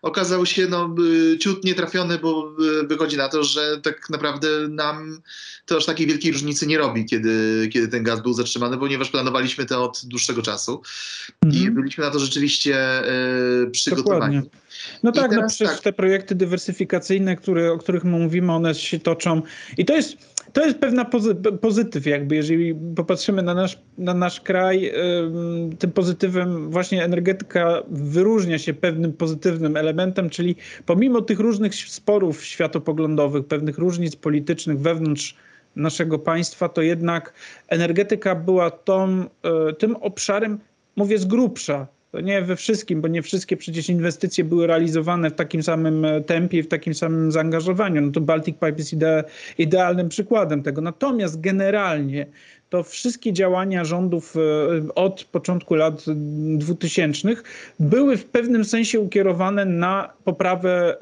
okazał 0.07 0.47
się 0.47 0.67
no, 0.67 0.95
ciut 1.41 1.65
nietrafiony, 1.65 2.19
bo 2.19 2.53
wychodzi 2.89 3.17
na 3.17 3.29
to, 3.29 3.45
że 3.45 3.81
tak 3.83 4.11
naprawdę 4.11 4.49
nam 4.69 5.21
to 5.67 5.77
aż 5.77 5.87
takiej 5.87 6.07
wielkiej 6.07 6.33
różnicy 6.33 6.67
nie 6.67 6.79
robi, 6.79 7.05
kiedy, 7.05 7.69
kiedy 7.73 7.89
ten 7.89 8.03
gaz 8.03 8.23
był 8.23 8.33
zatrzymany, 8.33 8.79
ponieważ 8.79 9.11
planowaliśmy 9.11 9.67
to 9.67 9.85
od 9.85 10.01
dłuższego 10.05 10.43
czasu 10.43 10.83
mhm. 11.45 11.65
i 11.65 11.71
byliśmy 11.71 12.05
na 12.05 12.11
to 12.11 12.19
rzeczywiście 12.19 12.77
e, 12.77 13.71
przygotowani. 13.71 14.37
Dokładnie. 14.37 14.61
No 15.03 15.13
tak, 15.13 15.33
no 15.37 15.49
przecież 15.49 15.69
tak. 15.69 15.81
te 15.81 15.93
projekty 15.93 16.35
dywersyfikacyjne, 16.35 17.37
które, 17.37 17.73
o 17.73 17.79
których 17.79 18.05
mówimy, 18.05 18.53
one 18.53 18.75
się 18.75 18.99
toczą 18.99 19.43
i 19.79 19.85
to 19.85 19.95
jest 19.95 20.36
to 20.57 20.67
jest 20.67 20.79
pewna 20.79 21.05
pozy 21.05 21.35
pozytyw, 21.35 22.07
jakby 22.07 22.37
jeżeli 22.37 22.75
popatrzymy 22.97 23.43
na 23.43 23.55
nasz, 23.55 23.79
na 23.99 24.15
nasz 24.15 24.41
kraj, 24.41 24.93
tym 25.79 25.93
pozytywem 25.93 26.71
właśnie 26.71 27.05
energetyka 27.05 27.83
wyróżnia 27.91 28.59
się 28.59 28.75
pewnym 28.75 29.13
pozytywnym 29.13 29.77
elementem, 29.77 30.31
czyli 30.31 30.57
pomimo 30.87 31.23
tych 31.23 31.41
różnych 31.41 31.75
sporów 31.75 32.45
światopoglądowych, 32.45 33.47
pewnych 33.47 33.79
różnic 33.79 34.17
politycznych 34.17 34.81
wewnątrz 34.81 35.37
naszego 35.77 36.19
państwa, 36.19 36.69
to 36.69 36.83
jednak 36.83 37.33
energetyka 37.69 38.35
była 38.35 38.71
tą, 38.71 39.25
e, 39.43 39.73
tym 39.73 39.97
obszarem, 39.97 40.59
mówię 40.97 41.19
z 41.19 41.25
grubsza, 41.25 41.87
to 42.13 42.21
nie 42.21 42.43
we 42.43 42.57
wszystkim, 42.57 43.01
bo 43.01 43.09
nie 43.09 43.23
wszystkie 43.23 43.57
przecież 43.57 43.89
inwestycje 43.89 44.45
były 44.45 44.67
realizowane 44.67 45.31
w 45.31 45.35
takim 45.35 45.63
samym 45.63 46.05
e, 46.05 46.21
tempie, 46.21 46.63
w 46.63 46.69
takim 46.69 46.95
samym 46.95 47.33
zaangażowaniu. 47.33 48.01
No 48.01 48.13
to 48.13 48.21
Baltic 48.21 48.55
Pipe 48.55 48.75
jest 48.79 48.93
ide 48.93 49.25
idealnym 49.59 50.09
przykładem 50.09 50.63
tego. 50.63 50.81
Natomiast 50.81 51.41
generalnie 51.41 52.27
to 52.69 52.83
wszystkie 52.83 53.33
działania 53.33 53.85
rządów 53.85 54.35
e, 54.37 54.95
od 54.95 55.25
początku 55.25 55.75
lat 55.75 56.05
2000 56.59 57.29
były 57.81 58.17
w 58.17 58.25
pewnym 58.25 58.65
sensie 58.65 59.01
ukierowane 59.01 59.65
na 59.65 60.13
poprawę 60.25 60.97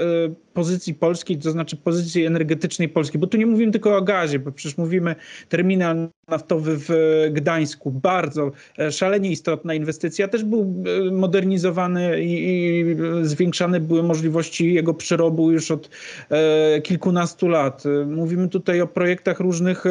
pozycji 0.54 0.94
polskiej, 0.94 1.38
to 1.38 1.50
znaczy 1.50 1.76
pozycji 1.76 2.25
energetycznej 2.25 2.88
Polski, 2.88 3.18
bo 3.18 3.26
tu 3.26 3.37
nie 3.37 3.47
mówimy 3.47 3.73
tylko 3.73 3.97
o 3.97 4.02
gazie, 4.02 4.38
bo 4.38 4.52
przecież 4.52 4.78
mówimy 4.78 5.14
terminal 5.49 6.09
naftowy 6.28 6.76
w 6.78 6.88
Gdańsku, 7.33 7.90
bardzo 7.90 8.50
e, 8.78 8.92
szalenie 8.92 9.30
istotna 9.30 9.75
inwestycja, 9.75 10.28
też 10.28 10.44
był 10.44 10.85
e, 11.09 11.11
modernizowany 11.11 12.23
i, 12.23 12.97
zwiększane 13.23 13.80
były 13.80 14.02
możliwości 14.02 14.75
jego 14.75 14.94
przerobu 14.94 15.50
już 15.50 15.71
od 15.71 15.90
e, 16.30 16.80
kilkunastu 16.80 17.49
lat. 17.49 17.85
Mówimy 18.06 18.49
tutaj 18.49 18.80
o 18.80 18.87
projektach 18.87 19.40
różnych 19.40 19.85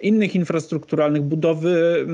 innych 0.00 0.34
infrastrukturalnych, 0.34 1.15
budowy 1.20 2.06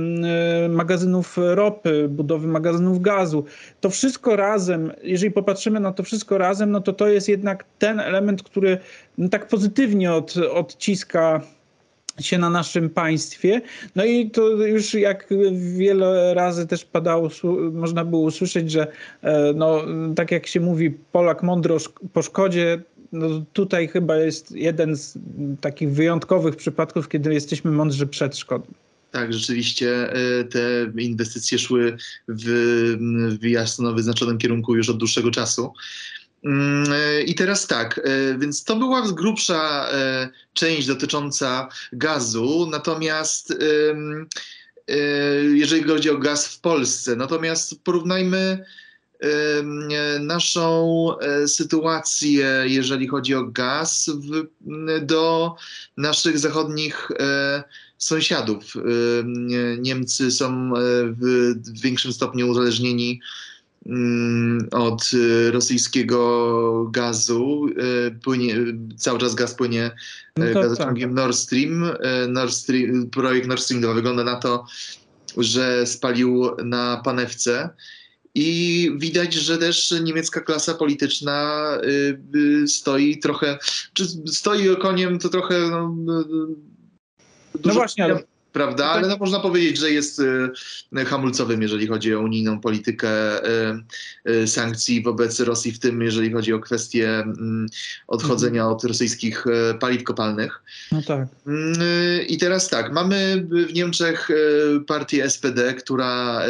magazynów 0.69 1.39
ropy, 1.39 2.09
budowy 2.09 2.49
magazynów 2.49 3.01
gazu. 3.01 3.45
To 3.81 3.91
wszystko 3.91 4.37
razem, 4.37 4.93
jeżeli 5.03 5.33
popatrzymy 5.33 5.81
na 5.81 5.93
to 5.93 6.03
wszystko 6.03 6.39
razem, 6.39 6.71
no 6.71 6.81
to 6.81 6.93
to 6.93 7.09
jest 7.09 7.29
jednak 7.29 7.65
ten 7.79 8.01
element, 8.01 8.43
który 8.43 8.79
no, 9.19 9.29
tak 9.29 9.49
pozytywnie 9.49 10.13
od, 10.13 10.37
odciska 10.37 11.41
się 12.21 12.39
na 12.39 12.51
naszym 12.51 12.91
państwie. 12.91 13.61
No 13.97 14.05
i 14.05 14.31
to 14.31 14.49
już 14.49 14.95
jak 14.95 15.29
wiele 15.53 16.35
razy 16.35 16.67
też 16.67 16.85
padało, 16.85 17.29
można 17.73 18.05
było 18.05 18.23
usłyszeć, 18.23 18.71
że 18.71 18.87
e, 19.23 19.53
no, 19.53 19.85
tak 20.17 20.31
jak 20.31 20.47
się 20.47 20.61
mówi, 20.61 20.91
Polak 21.13 21.43
mądry 21.43 21.75
po 22.13 22.23
szkodzie, 22.23 22.83
no 23.13 23.29
tutaj 23.53 23.89
chyba 23.89 24.17
jest 24.17 24.53
jeden 24.53 24.97
z 24.97 25.19
takich 25.61 25.91
wyjątkowych 25.91 26.57
przypadków, 26.57 27.09
kiedy 27.09 27.35
jesteśmy 27.35 27.71
mądrzy 27.71 28.07
przed 28.07 28.37
szkodą. 28.37 28.65
Tak, 29.12 29.33
rzeczywiście 29.33 30.12
e, 30.12 30.45
te 30.45 30.92
inwestycje 30.99 31.59
szły 31.59 31.97
w, 32.28 32.47
w 33.40 33.45
jasno 33.45 33.92
wyznaczonym 33.92 34.38
kierunku 34.38 34.76
już 34.76 34.88
od 34.88 34.99
dłuższego 34.99 35.31
czasu. 35.31 35.73
Mm, 36.45 36.92
e, 36.92 37.23
I 37.23 37.35
teraz 37.35 37.66
tak, 37.66 38.00
e, 38.04 38.38
więc 38.38 38.64
to 38.64 38.76
była 38.76 39.12
grubsza 39.12 39.88
część 40.52 40.87
dotycząca 40.87 41.69
gazu, 41.92 42.69
natomiast 42.71 43.54
jeżeli 45.54 45.83
chodzi 45.83 46.11
o 46.11 46.19
gaz 46.19 46.47
w 46.47 46.61
Polsce, 46.61 47.16
natomiast 47.16 47.85
porównajmy 47.85 48.64
naszą 50.21 51.09
sytuację, 51.47 52.62
jeżeli 52.64 53.09
chodzi 53.09 53.35
o 53.35 53.45
gaz, 53.45 54.11
w, 54.11 54.47
do 55.07 55.55
naszych 55.97 56.38
zachodnich 56.38 57.09
sąsiadów. 57.99 58.75
Niemcy 59.79 60.31
są 60.31 60.73
w 61.21 61.81
większym 61.83 62.12
stopniu 62.12 62.49
uzależnieni 62.49 63.21
Mm, 63.87 64.69
od 64.71 65.11
rosyjskiego 65.50 66.88
gazu. 66.91 67.67
Płynie, 68.23 68.57
cały 68.97 69.19
czas 69.19 69.35
gaz 69.35 69.55
płynie 69.55 69.91
no 70.37 70.55
gazociągiem 70.55 71.11
tak. 71.11 71.17
Nord 71.17 71.37
Stream. 71.37 71.87
Nord 72.29 72.52
Stream. 72.52 73.11
Projekt 73.11 73.49
Nord 73.49 73.62
Stream 73.62 73.83
2 73.83 73.95
wygląda 73.95 74.25
na 74.25 74.37
to, 74.37 74.67
że 75.37 75.87
spalił 75.87 76.50
na 76.64 77.00
panewce 77.05 77.71
I 78.35 78.91
widać, 78.97 79.35
że 79.35 79.59
też 79.59 79.95
niemiecka 80.03 80.41
klasa 80.41 80.75
polityczna 80.75 81.69
stoi 82.67 83.19
trochę, 83.19 83.59
czy 83.93 84.07
stoi 84.27 84.77
koniem 84.77 85.19
to 85.19 85.29
trochę. 85.29 85.59
No, 85.71 85.97
no 87.65 87.75
właśnie, 87.75 88.05
ale 88.05 88.32
prawda? 88.53 88.87
Ale 88.87 89.09
no, 89.09 89.17
można 89.17 89.41
powiedzieć, 89.41 89.79
że 89.79 89.91
jest 89.91 90.19
y, 90.19 91.05
hamulcowym, 91.05 91.63
jeżeli 91.63 91.87
chodzi 91.87 92.15
o 92.15 92.21
unijną 92.21 92.61
politykę 92.61 93.45
y, 93.45 94.31
y, 94.31 94.47
sankcji 94.47 95.03
wobec 95.03 95.41
Rosji, 95.41 95.73
w 95.73 95.79
tym 95.79 96.03
jeżeli 96.03 96.33
chodzi 96.33 96.53
o 96.53 96.61
kwestię 96.61 97.19
mm, 97.19 97.67
odchodzenia 98.07 98.63
mhm. 98.63 98.77
od 98.77 98.85
rosyjskich 98.85 99.45
paliw 99.81 100.05
kopalnych. 100.05 100.63
No 100.93 101.03
tak. 101.03 101.29
Mm, 101.47 101.79
I 102.29 102.39
teraz 102.39 102.69
tak, 102.69 102.93
mamy 102.93 103.47
w 103.69 103.75
Niemczech 103.75 104.29
partię 104.87 105.31
SPD, 105.31 105.75
która 105.75 106.43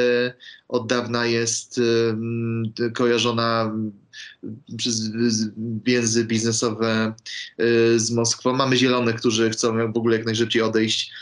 od 0.69 0.87
dawna 0.87 1.27
jest 1.27 1.81
kojarzona 2.95 3.73
przez 4.77 5.11
więzy 5.85 6.25
biznesowe 6.25 7.15
z 7.97 8.11
Moskwą. 8.11 8.53
Mamy 8.53 8.77
zielonych, 8.77 9.17
którzy 9.17 9.51
chcą 9.51 9.93
w 9.93 9.97
ogóle 9.97 10.17
jak 10.17 10.27
najszybciej 10.27 10.63
odejść 10.63 11.13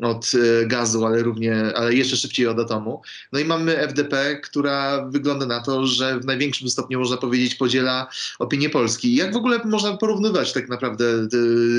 od 0.00 0.32
e, 0.34 0.66
gazu, 0.66 1.06
ale 1.06 1.22
równie, 1.22 1.72
ale 1.74 1.94
jeszcze 1.94 2.16
szybciej 2.16 2.46
od 2.46 2.58
atomu. 2.58 3.02
No 3.32 3.38
i 3.38 3.44
mamy 3.44 3.78
FDP, 3.78 4.36
która 4.36 5.06
wygląda 5.06 5.46
na 5.46 5.60
to, 5.60 5.86
że 5.86 6.20
w 6.20 6.24
największym 6.24 6.68
stopniu 6.68 6.98
można 6.98 7.16
powiedzieć 7.16 7.54
podziela 7.54 8.08
opinię 8.38 8.70
Polski. 8.70 9.14
Jak 9.14 9.32
w 9.32 9.36
ogóle 9.36 9.60
można 9.64 9.96
porównywać 9.96 10.52
tak 10.52 10.68
naprawdę 10.68 11.04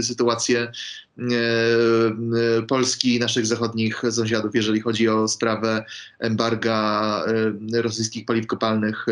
sytuację 0.01 0.59
e, 0.59 1.23
e, 1.23 2.61
Polski 2.67 3.15
i 3.15 3.19
naszych 3.19 3.45
zachodnich 3.45 4.01
sąsiadów, 4.11 4.55
jeżeli 4.55 4.81
chodzi 4.81 5.09
o 5.09 5.27
sprawę 5.27 5.85
embarga 6.19 7.23
rosyjskich 7.73 8.25
paliw 8.25 8.47
kopalnych 8.47 9.05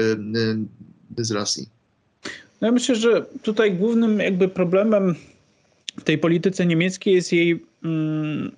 z 1.18 1.32
Rosji? 1.32 1.70
No 2.62 2.68
ja 2.68 2.72
myślę, 2.72 2.96
że 2.96 3.26
tutaj 3.42 3.74
głównym 3.74 4.20
jakby 4.20 4.48
problemem 4.48 5.16
w 6.00 6.04
tej 6.04 6.18
polityce 6.18 6.66
niemieckiej 6.66 7.14
jest 7.14 7.34
jej 7.34 7.64
mm, 7.84 8.52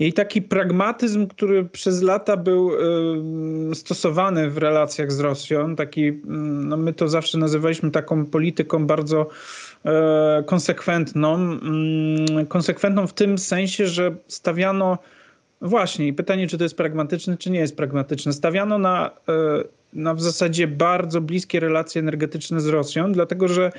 jej 0.00 0.12
taki 0.12 0.42
pragmatyzm, 0.42 1.26
który 1.26 1.64
przez 1.64 2.02
lata 2.02 2.36
był 2.36 2.70
stosowany 3.74 4.50
w 4.50 4.58
relacjach 4.58 5.12
z 5.12 5.20
Rosją, 5.20 5.76
taki, 5.76 6.08
mm, 6.08 6.68
no 6.68 6.76
my 6.76 6.92
to 6.92 7.08
zawsze 7.08 7.38
nazywaliśmy 7.38 7.90
taką 7.90 8.26
polityką 8.26 8.86
bardzo 8.86 9.26
e, 9.84 10.44
konsekwentną. 10.46 11.34
Mm, 11.34 12.46
konsekwentną 12.48 13.06
w 13.06 13.12
tym 13.12 13.38
sensie, 13.38 13.86
że 13.86 14.16
stawiano 14.28 14.98
właśnie 15.60 16.06
i 16.06 16.12
pytanie, 16.12 16.46
czy 16.46 16.58
to 16.58 16.64
jest 16.64 16.76
pragmatyczne, 16.76 17.36
czy 17.36 17.50
nie 17.50 17.58
jest 17.58 17.76
pragmatyczne. 17.76 18.32
Stawiano 18.32 18.78
na 18.78 19.10
e, 19.28 19.64
na 19.92 20.14
w 20.14 20.22
zasadzie 20.22 20.68
bardzo 20.68 21.20
bliskie 21.20 21.60
relacje 21.60 21.98
energetyczne 21.98 22.60
z 22.60 22.66
Rosją, 22.66 23.12
dlatego 23.12 23.48
że 23.48 23.72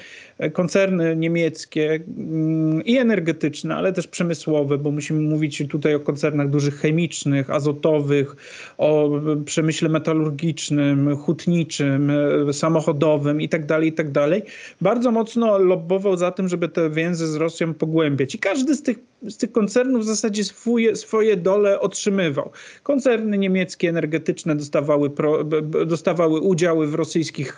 koncerny 0.54 1.16
niemieckie 1.16 2.00
mm, 2.18 2.86
i 2.86 2.98
energetyczne, 2.98 3.76
ale 3.76 3.94
też 3.94 4.08
przemysłowe, 4.08 4.78
bo 4.78 4.92
musimy 4.92 5.20
mówić 5.22 5.64
tutaj 5.70 5.96
o 5.96 6.00
koncernach 6.00 6.50
dużych 6.50 6.76
chemicznych, 6.80 7.50
azotowych, 7.50 8.36
o 8.78 9.10
przemyśle 9.46 9.90
metalurgicznym, 9.90 11.18
hutniczym, 11.18 12.12
samochodowym 12.52 13.42
itd., 13.42 13.68
tak 13.68 13.84
itd., 13.84 14.12
tak 14.14 14.52
bardzo 14.82 15.12
mocno 15.12 15.58
lobbował 15.58 16.18
za 16.18 16.32
tym, 16.32 16.48
żeby 16.48 16.70
te 16.70 16.90
więzy 16.90 17.28
z 17.28 17.36
Rosją 17.36 17.74
pogłębiać. 17.74 18.36
I 18.36 18.40
każdy 18.40 18.76
z 18.76 18.84
tych, 18.84 19.11
z 19.28 19.38
tych 19.38 19.52
koncernów 19.52 20.02
w 20.02 20.06
zasadzie 20.06 20.44
swoje, 20.44 20.96
swoje 20.96 21.38
dole 21.38 21.80
otrzymywał. 21.80 22.52
Koncerny 22.84 23.38
niemieckie 23.38 23.90
energetyczne 23.90 24.56
dostawały, 24.56 25.10
pro, 25.10 25.44
dostawały 25.86 26.40
udziały 26.40 26.88
w 26.88 26.96
rosyjskich 26.96 27.58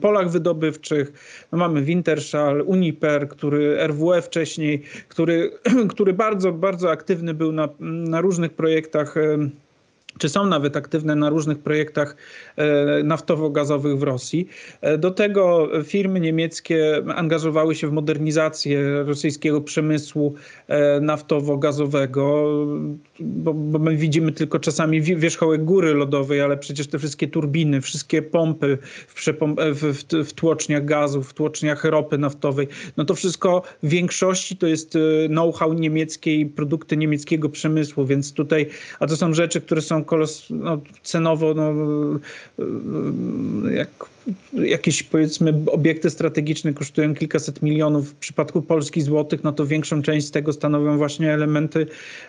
polach 0.00 0.30
wydobywczych. 0.30 1.12
No 1.52 1.58
mamy 1.58 1.82
Wintershall, 1.82 2.62
Uniper, 2.66 3.28
który 3.28 3.86
RWE 3.86 4.22
wcześniej, 4.22 4.82
który, 5.08 5.50
który 5.90 6.12
bardzo, 6.12 6.52
bardzo 6.52 6.90
aktywny 6.90 7.34
był 7.34 7.52
na, 7.52 7.68
na 7.80 8.20
różnych 8.20 8.52
projektach 8.52 9.14
czy 10.20 10.28
są 10.28 10.46
nawet 10.46 10.76
aktywne 10.76 11.14
na 11.14 11.28
różnych 11.28 11.58
projektach 11.58 12.16
e, 12.56 13.02
naftowo-gazowych 13.04 13.98
w 13.98 14.02
Rosji. 14.02 14.48
E, 14.80 14.98
do 14.98 15.10
tego 15.10 15.68
firmy 15.84 16.20
niemieckie 16.20 17.02
angażowały 17.14 17.74
się 17.74 17.88
w 17.88 17.92
modernizację 17.92 19.02
rosyjskiego 19.02 19.60
przemysłu 19.60 20.34
e, 20.68 21.00
naftowo-gazowego, 21.00 22.44
bo, 23.20 23.54
bo 23.54 23.78
my 23.78 23.96
widzimy 23.96 24.32
tylko 24.32 24.58
czasami 24.58 25.02
wierzchołek 25.02 25.64
góry 25.64 25.94
lodowej, 25.94 26.40
ale 26.40 26.56
przecież 26.56 26.86
te 26.86 26.98
wszystkie 26.98 27.28
turbiny, 27.28 27.80
wszystkie 27.80 28.22
pompy 28.22 28.78
w, 29.08 29.14
w, 29.14 29.30
w, 29.74 30.28
w 30.28 30.32
tłoczniach 30.32 30.84
gazu, 30.84 31.22
w 31.22 31.34
tłoczniach 31.34 31.84
ropy 31.84 32.18
naftowej, 32.18 32.68
no 32.96 33.04
to 33.04 33.14
wszystko 33.14 33.62
w 33.82 33.88
większości 33.88 34.56
to 34.56 34.66
jest 34.66 34.98
know-how 35.28 35.72
niemieckiej, 35.72 36.46
produkty 36.46 36.96
niemieckiego 36.96 37.48
przemysłu, 37.48 38.06
więc 38.06 38.32
tutaj, 38.32 38.66
a 39.00 39.06
to 39.06 39.16
są 39.16 39.34
rzeczy, 39.34 39.60
które 39.60 39.82
są 39.82 40.04
kolos, 40.10 40.50
no, 40.50 40.80
cenowo 41.02 41.54
no, 41.54 41.70
jak 43.70 44.09
jakieś 44.52 45.02
powiedzmy 45.02 45.54
obiekty 45.66 46.10
strategiczne 46.10 46.72
kosztują 46.72 47.14
kilkaset 47.14 47.62
milionów. 47.62 48.10
W 48.10 48.14
przypadku 48.14 48.62
Polski 48.62 49.02
złotych, 49.02 49.44
no 49.44 49.52
to 49.52 49.66
większą 49.66 50.02
część 50.02 50.26
z 50.26 50.30
tego 50.30 50.52
stanowią 50.52 50.98
właśnie 50.98 51.32
elementy 51.32 51.86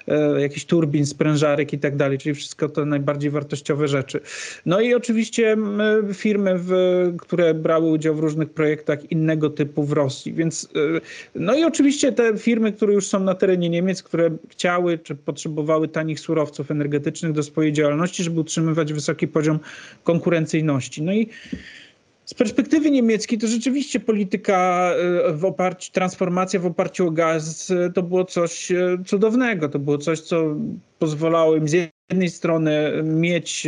e, 0.07 0.41
jakichś 0.41 0.65
turbin, 0.65 1.05
sprężarek 1.05 1.73
i 1.73 1.79
tak 1.79 1.95
dalej, 1.95 2.17
czyli 2.17 2.35
wszystko 2.35 2.69
to 2.69 2.85
najbardziej 2.85 3.31
wartościowe 3.31 3.87
rzeczy. 3.87 4.19
No 4.65 4.81
i 4.81 4.93
oczywiście 4.93 5.57
firmy, 6.13 6.53
w, 6.57 6.71
które 7.19 7.53
brały 7.53 7.89
udział 7.89 8.15
w 8.15 8.19
różnych 8.19 8.49
projektach 8.49 9.11
innego 9.11 9.49
typu 9.49 9.83
w 9.83 9.91
Rosji. 9.91 10.33
Więc 10.33 10.69
e, 10.75 11.01
no 11.35 11.55
i 11.55 11.63
oczywiście 11.63 12.11
te 12.11 12.37
firmy, 12.37 12.71
które 12.73 12.93
już 12.93 13.07
są 13.07 13.19
na 13.19 13.35
terenie 13.35 13.69
Niemiec, 13.69 14.03
które 14.03 14.29
chciały 14.49 14.97
czy 14.97 15.15
potrzebowały 15.15 15.87
tanich 15.87 16.19
surowców 16.19 16.71
energetycznych 16.71 17.31
do 17.31 17.43
swojej 17.43 17.73
działalności, 17.73 18.23
żeby 18.23 18.39
utrzymywać 18.39 18.93
wysoki 18.93 19.27
poziom 19.27 19.59
konkurencyjności. 20.03 21.01
No 21.01 21.13
i 21.13 21.29
z 22.31 22.33
perspektywy 22.33 22.91
niemieckiej 22.91 23.39
to 23.39 23.47
rzeczywiście 23.47 23.99
polityka 23.99 24.91
e, 25.27 25.33
w 25.33 25.45
oparciu, 25.45 25.91
transformacja 25.91 26.59
w 26.59 26.65
oparciu 26.65 27.07
o 27.07 27.11
gaz 27.11 27.71
e, 27.71 27.91
to 27.91 28.03
było 28.03 28.25
coś 28.25 28.71
e, 28.71 28.97
cudownego. 29.05 29.69
To 29.69 29.79
było 29.79 29.97
coś, 29.97 30.19
co 30.19 30.55
pozwalało 30.99 31.55
im 31.55 31.67
z 31.67 31.73
jednej 32.09 32.29
strony 32.29 32.91
mieć, 33.03 33.67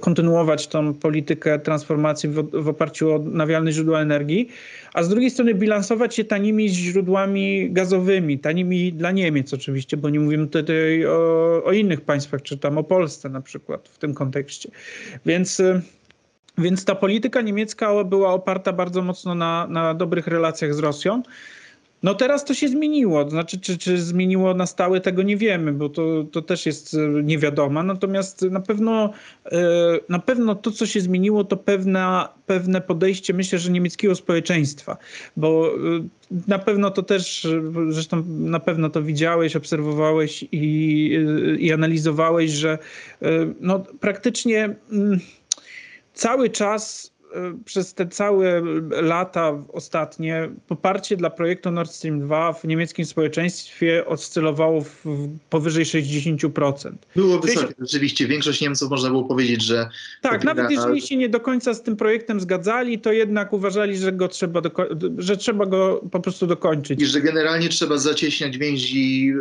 kontynuować 0.00 0.66
tą 0.66 0.94
politykę 0.94 1.58
transformacji 1.58 2.28
w, 2.28 2.50
w 2.52 2.68
oparciu 2.68 3.14
o 3.14 3.18
nawialne 3.18 3.72
źródła 3.72 4.00
energii, 4.00 4.48
a 4.94 5.02
z 5.02 5.08
drugiej 5.08 5.30
strony 5.30 5.54
bilansować 5.54 6.14
się 6.14 6.24
tanimi 6.24 6.68
źródłami 6.68 7.70
gazowymi, 7.70 8.38
tanimi 8.38 8.92
dla 8.92 9.10
Niemiec 9.10 9.54
oczywiście, 9.54 9.96
bo 9.96 10.10
nie 10.10 10.20
mówimy 10.20 10.46
tutaj 10.46 11.06
o, 11.06 11.62
o 11.64 11.72
innych 11.72 12.00
państwach, 12.00 12.42
czy 12.42 12.58
tam 12.58 12.78
o 12.78 12.84
Polsce 12.84 13.28
na 13.28 13.40
przykład 13.40 13.88
w 13.88 13.98
tym 13.98 14.14
kontekście. 14.14 14.70
Więc 15.26 15.62
więc 16.60 16.84
ta 16.84 16.94
polityka 16.94 17.40
niemiecka 17.40 18.04
była 18.04 18.32
oparta 18.32 18.72
bardzo 18.72 19.02
mocno 19.02 19.34
na, 19.34 19.66
na 19.66 19.94
dobrych 19.94 20.26
relacjach 20.26 20.74
z 20.74 20.78
Rosją. 20.78 21.22
No 22.02 22.14
teraz 22.14 22.44
to 22.44 22.54
się 22.54 22.68
zmieniło, 22.68 23.30
znaczy 23.30 23.60
czy, 23.60 23.78
czy 23.78 24.02
zmieniło 24.02 24.54
na 24.54 24.66
stałe 24.66 25.00
tego 25.00 25.22
nie 25.22 25.36
wiemy, 25.36 25.72
bo 25.72 25.88
to, 25.88 26.24
to 26.32 26.42
też 26.42 26.66
jest 26.66 26.94
e, 26.94 27.22
niewiadoma. 27.22 27.82
Natomiast 27.82 28.42
na 28.42 28.60
pewno, 28.60 29.12
e, 29.52 29.58
na 30.08 30.18
pewno 30.18 30.54
to, 30.54 30.70
co 30.70 30.86
się 30.86 31.00
zmieniło, 31.00 31.44
to 31.44 31.56
pewna, 31.56 32.28
pewne 32.46 32.80
podejście, 32.80 33.34
myślę, 33.34 33.58
że 33.58 33.70
niemieckiego 33.70 34.14
społeczeństwa, 34.14 34.96
bo 35.36 35.68
e, 35.68 36.08
na 36.48 36.58
pewno 36.58 36.90
to 36.90 37.02
też, 37.02 37.46
zresztą 37.90 38.24
na 38.26 38.60
pewno 38.60 38.90
to 38.90 39.02
widziałeś, 39.02 39.56
obserwowałeś 39.56 40.44
i, 40.52 41.10
i 41.58 41.72
analizowałeś, 41.72 42.50
że 42.50 42.78
no 43.60 43.78
praktycznie 44.00 44.74
mm, 44.92 45.20
cały 46.20 46.50
czas 46.50 47.12
e, 47.34 47.58
przez 47.64 47.94
te 47.94 48.06
całe 48.06 48.62
lata 48.90 49.64
ostatnie 49.72 50.50
poparcie 50.66 51.16
dla 51.16 51.30
projektu 51.30 51.70
Nord 51.70 51.90
Stream 51.90 52.20
2 52.20 52.52
w 52.52 52.64
niemieckim 52.64 53.04
społeczeństwie 53.04 54.06
oscylowało 54.06 54.80
w, 54.80 55.04
powyżej 55.50 55.84
60%. 55.84 56.92
Było 57.16 57.38
wysokie, 57.38 57.74
rzeczywiście. 57.78 58.26
Większość 58.26 58.60
Niemców 58.60 58.90
można 58.90 59.08
było 59.08 59.24
powiedzieć, 59.24 59.64
że... 59.64 59.88
Tak, 60.22 60.44
nawet 60.44 60.70
jeżeli 60.70 61.00
się 61.02 61.16
nie 61.16 61.28
do 61.28 61.40
końca 61.40 61.74
z 61.74 61.82
tym 61.82 61.96
projektem 61.96 62.40
zgadzali, 62.40 62.98
to 62.98 63.12
jednak 63.12 63.52
uważali, 63.52 63.96
że 63.96 64.12
go 64.12 64.28
trzeba, 64.28 64.62
że 65.18 65.36
trzeba 65.36 65.66
go 65.66 66.00
po 66.10 66.20
prostu 66.20 66.46
dokończyć. 66.46 67.02
I 67.02 67.06
że 67.06 67.20
generalnie 67.20 67.68
trzeba 67.68 67.98
zacieśniać 67.98 68.58
więzi 68.58 69.32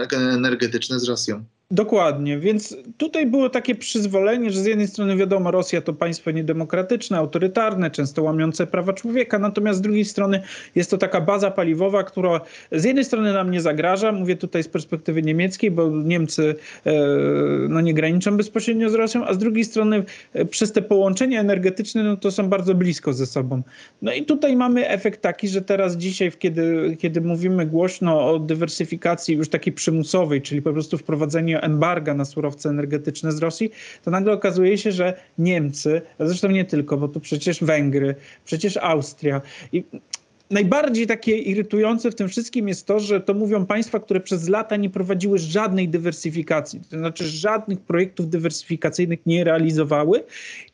y, 0.00 0.34
energetyczne 0.34 1.00
z 1.00 1.08
Rosją. 1.08 1.44
Dokładnie, 1.70 2.38
więc 2.38 2.76
tutaj 2.96 3.26
było 3.26 3.50
takie 3.50 3.74
przyzwolenie, 3.74 4.50
że 4.50 4.60
z 4.60 4.66
jednej 4.66 4.88
strony 4.88 5.16
wiadomo, 5.16 5.50
Rosja 5.50 5.80
to 5.80 5.92
państwo 5.92 6.30
niedemokratyczne, 6.30 7.18
autorytarne, 7.18 7.90
często 7.90 8.22
łamiące 8.22 8.66
prawa 8.66 8.92
człowieka, 8.92 9.38
natomiast 9.38 9.78
z 9.78 9.82
drugiej 9.82 10.04
strony 10.04 10.42
jest 10.74 10.90
to 10.90 10.98
taka 10.98 11.20
baza 11.20 11.50
paliwowa, 11.50 12.04
która 12.04 12.40
z 12.72 12.84
jednej 12.84 13.04
strony 13.04 13.32
nam 13.32 13.50
nie 13.50 13.60
zagraża, 13.60 14.12
mówię 14.12 14.36
tutaj 14.36 14.62
z 14.62 14.68
perspektywy 14.68 15.22
niemieckiej, 15.22 15.70
bo 15.70 15.88
Niemcy 15.88 16.54
e, 16.86 16.92
no, 17.68 17.80
nie 17.80 17.94
graniczą 17.94 18.36
bezpośrednio 18.36 18.90
z 18.90 18.94
Rosją, 18.94 19.26
a 19.26 19.34
z 19.34 19.38
drugiej 19.38 19.64
strony 19.64 20.04
e, 20.32 20.44
przez 20.44 20.72
te 20.72 20.82
połączenia 20.82 21.40
energetyczne 21.40 22.02
no, 22.02 22.16
to 22.16 22.30
są 22.30 22.48
bardzo 22.48 22.74
blisko 22.74 23.12
ze 23.12 23.26
sobą. 23.26 23.62
No 24.02 24.12
i 24.12 24.24
tutaj 24.24 24.56
mamy 24.56 24.88
efekt 24.88 25.22
taki, 25.22 25.48
że 25.48 25.62
teraz 25.62 25.96
dzisiaj, 25.96 26.32
kiedy, 26.38 26.96
kiedy 27.00 27.20
mówimy 27.20 27.66
głośno 27.66 28.30
o 28.30 28.38
dywersyfikacji 28.38 29.34
już 29.34 29.48
takiej 29.48 29.72
przymusowej, 29.72 30.42
czyli 30.42 30.62
po 30.62 30.72
prostu 30.72 30.98
wprowadzenie 30.98 31.57
embarga 31.60 32.14
na 32.14 32.24
surowce 32.24 32.68
energetyczne 32.68 33.32
z 33.32 33.38
Rosji, 33.38 33.70
to 34.04 34.10
nagle 34.10 34.32
okazuje 34.32 34.78
się, 34.78 34.92
że 34.92 35.14
Niemcy, 35.38 36.02
a 36.18 36.26
zresztą 36.26 36.48
nie 36.48 36.64
tylko, 36.64 36.96
bo 36.96 37.08
to 37.08 37.20
przecież 37.20 37.64
Węgry, 37.64 38.14
przecież 38.44 38.76
Austria 38.76 39.40
i 39.72 39.84
najbardziej 40.50 41.06
takie 41.06 41.38
irytujące 41.38 42.10
w 42.10 42.14
tym 42.14 42.28
wszystkim 42.28 42.68
jest 42.68 42.86
to, 42.86 43.00
że 43.00 43.20
to 43.20 43.34
mówią 43.34 43.66
państwa, 43.66 44.00
które 44.00 44.20
przez 44.20 44.48
lata 44.48 44.76
nie 44.76 44.90
prowadziły 44.90 45.38
żadnej 45.38 45.88
dywersyfikacji, 45.88 46.80
to 46.90 46.98
znaczy 46.98 47.24
żadnych 47.24 47.80
projektów 47.80 48.30
dywersyfikacyjnych 48.30 49.26
nie 49.26 49.44
realizowały 49.44 50.24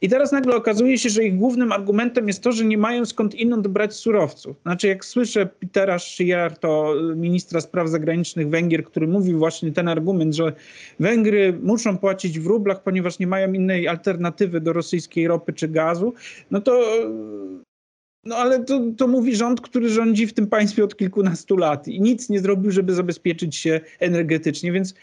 i 0.00 0.08
teraz 0.08 0.32
nagle 0.32 0.56
okazuje 0.56 0.98
się, 0.98 1.08
że 1.08 1.24
ich 1.24 1.36
głównym 1.36 1.72
argumentem 1.72 2.28
jest 2.28 2.42
to, 2.42 2.52
że 2.52 2.64
nie 2.64 2.78
mają 2.78 3.04
skąd 3.04 3.34
inąd 3.34 3.68
brać 3.68 3.94
surowców. 3.94 4.56
Znaczy 4.62 4.88
jak 4.88 5.04
słyszę 5.04 5.46
Petera 5.46 5.98
Schier, 5.98 6.58
to 6.58 6.94
ministra 7.16 7.60
spraw 7.60 7.88
zagranicznych 7.88 8.48
Węgier, 8.48 8.84
który 8.84 9.06
mówi 9.06 9.34
właśnie 9.34 9.72
ten 9.72 9.88
argument, 9.88 10.34
że 10.34 10.52
Węgry 11.00 11.58
muszą 11.62 11.98
płacić 11.98 12.40
w 12.40 12.46
rublach, 12.46 12.82
ponieważ 12.82 13.18
nie 13.18 13.26
mają 13.26 13.52
innej 13.52 13.88
alternatywy 13.88 14.60
do 14.60 14.72
rosyjskiej 14.72 15.28
ropy 15.28 15.52
czy 15.52 15.68
gazu, 15.68 16.14
no 16.50 16.60
to 16.60 16.80
no 18.26 18.36
ale 18.36 18.64
to, 18.64 18.80
to 18.96 19.08
mówi 19.08 19.36
rząd, 19.36 19.60
który 19.60 19.88
rządzi 19.88 20.26
w 20.26 20.32
tym 20.32 20.46
państwie 20.46 20.84
od 20.84 20.96
kilkunastu 20.96 21.56
lat 21.56 21.88
i 21.88 22.00
nic 22.00 22.28
nie 22.28 22.40
zrobił, 22.40 22.70
żeby 22.70 22.94
zabezpieczyć 22.94 23.56
się 23.56 23.80
energetycznie, 24.00 24.72
więc 24.72 24.94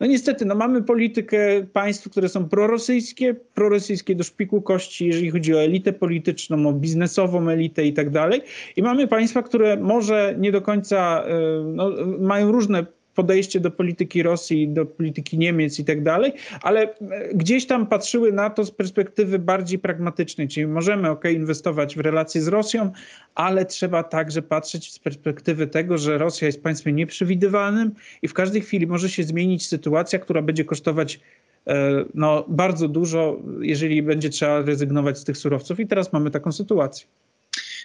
no 0.00 0.06
niestety, 0.06 0.44
no 0.44 0.54
mamy 0.54 0.82
politykę 0.82 1.66
państw, 1.72 2.10
które 2.10 2.28
są 2.28 2.48
prorosyjskie, 2.48 3.34
prorosyjskie 3.54 4.14
do 4.14 4.24
szpiku 4.24 4.62
kości, 4.62 5.06
jeżeli 5.06 5.30
chodzi 5.30 5.54
o 5.54 5.62
elitę 5.62 5.92
polityczną, 5.92 6.68
o 6.68 6.72
biznesową 6.72 7.48
elitę 7.48 7.84
i 7.86 7.92
tak 7.92 8.10
dalej. 8.10 8.42
I 8.76 8.82
mamy 8.82 9.08
państwa, 9.08 9.42
które 9.42 9.76
może 9.76 10.34
nie 10.38 10.52
do 10.52 10.62
końca 10.62 11.24
no, 11.64 11.90
mają 12.18 12.52
różne 12.52 12.86
podejście 13.14 13.60
do 13.60 13.70
polityki 13.70 14.22
Rosji, 14.22 14.68
do 14.68 14.86
polityki 14.86 15.38
Niemiec 15.38 15.78
i 15.78 15.84
tak 15.84 16.02
dalej, 16.02 16.32
ale 16.62 16.82
e, 16.82 17.34
gdzieś 17.34 17.66
tam 17.66 17.86
patrzyły 17.86 18.32
na 18.32 18.50
to 18.50 18.64
z 18.64 18.70
perspektywy 18.70 19.38
bardziej 19.38 19.78
pragmatycznej, 19.78 20.48
czyli 20.48 20.66
możemy 20.66 21.10
ok, 21.10 21.24
inwestować 21.24 21.96
w 21.96 22.00
relacje 22.00 22.42
z 22.42 22.48
Rosją, 22.48 22.92
ale 23.34 23.66
trzeba 23.66 24.02
także 24.02 24.42
patrzeć 24.42 24.92
z 24.92 24.98
perspektywy 24.98 25.66
tego, 25.66 25.98
że 25.98 26.18
Rosja 26.18 26.46
jest 26.46 26.62
państwem 26.62 26.96
nieprzewidywalnym 26.96 27.92
i 28.22 28.28
w 28.28 28.34
każdej 28.34 28.62
chwili 28.62 28.86
może 28.86 29.08
się 29.08 29.24
zmienić 29.24 29.66
sytuacja, 29.68 30.18
która 30.18 30.42
będzie 30.42 30.64
kosztować 30.64 31.20
e, 31.66 32.04
no, 32.14 32.44
bardzo 32.48 32.88
dużo, 32.88 33.40
jeżeli 33.60 34.02
będzie 34.02 34.30
trzeba 34.30 34.62
rezygnować 34.62 35.18
z 35.18 35.24
tych 35.24 35.36
surowców 35.36 35.80
i 35.80 35.86
teraz 35.86 36.12
mamy 36.12 36.30
taką 36.30 36.52
sytuację. 36.52 37.06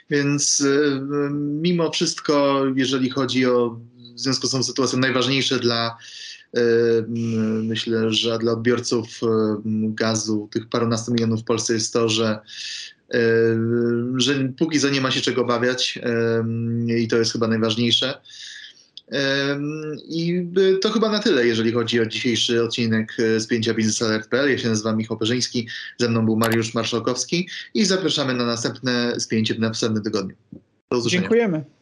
Więc 0.10 0.64
e, 0.66 1.30
mimo 1.34 1.92
wszystko, 1.92 2.66
jeżeli 2.76 3.10
chodzi 3.10 3.46
o 3.46 3.80
w 4.18 4.22
związku 4.22 4.48
z 4.48 4.52
tą 4.52 4.64
sytuacją 4.64 5.00
najważniejsze 5.00 5.60
dla 5.60 5.98
e, 6.54 6.62
myślę, 7.64 8.14
że 8.14 8.40
dla 8.40 8.52
odbiorców 8.52 9.08
e, 9.24 9.28
gazu, 9.74 10.50
tych 10.52 10.70
parunastu 10.70 11.14
milionów 11.14 11.42
w 11.42 11.44
Polsce 11.44 11.74
jest 11.74 11.94
to, 11.94 12.10
że 12.10 12.40
e, 13.14 13.20
że 14.16 14.34
póki 14.58 14.80
co 14.80 14.90
nie 14.90 15.02
ma 15.02 15.12
się 15.12 15.22
czego 15.22 15.42
obawiać 15.42 16.00
i 16.98 17.08
to 17.08 17.18
jest 17.18 17.32
chyba 17.32 17.48
najważniejsze. 17.48 18.22
I 20.10 20.48
to 20.82 20.90
chyba 20.90 21.12
na 21.12 21.20
tyle, 21.20 21.48
jeżeli 21.48 21.72
chodzi 21.72 22.00
o 22.00 22.06
dzisiejszy 22.06 22.64
odcinek 22.64 23.18
z 23.38 23.48
pięcia 23.48 23.74
Biznes 23.74 24.02
Alert.pl. 24.02 24.52
Ja 24.52 24.58
się 24.58 24.70
nazywam 24.70 24.98
Michał 24.98 25.18
Perzyński, 25.18 25.68
ze 25.98 26.10
mną 26.10 26.26
był 26.26 26.38
Mariusz 26.38 26.74
Marszałkowski 26.74 27.50
i 27.74 27.86
zapraszamy 27.86 28.34
na 28.34 28.46
następne 28.46 29.20
spięcie 29.20 29.56
w 29.56 29.60
następnym 29.60 30.04
tygodniu. 30.04 30.36
Do 30.92 30.98
usłyszenia. 30.98 31.22
Dziękujemy. 31.22 31.77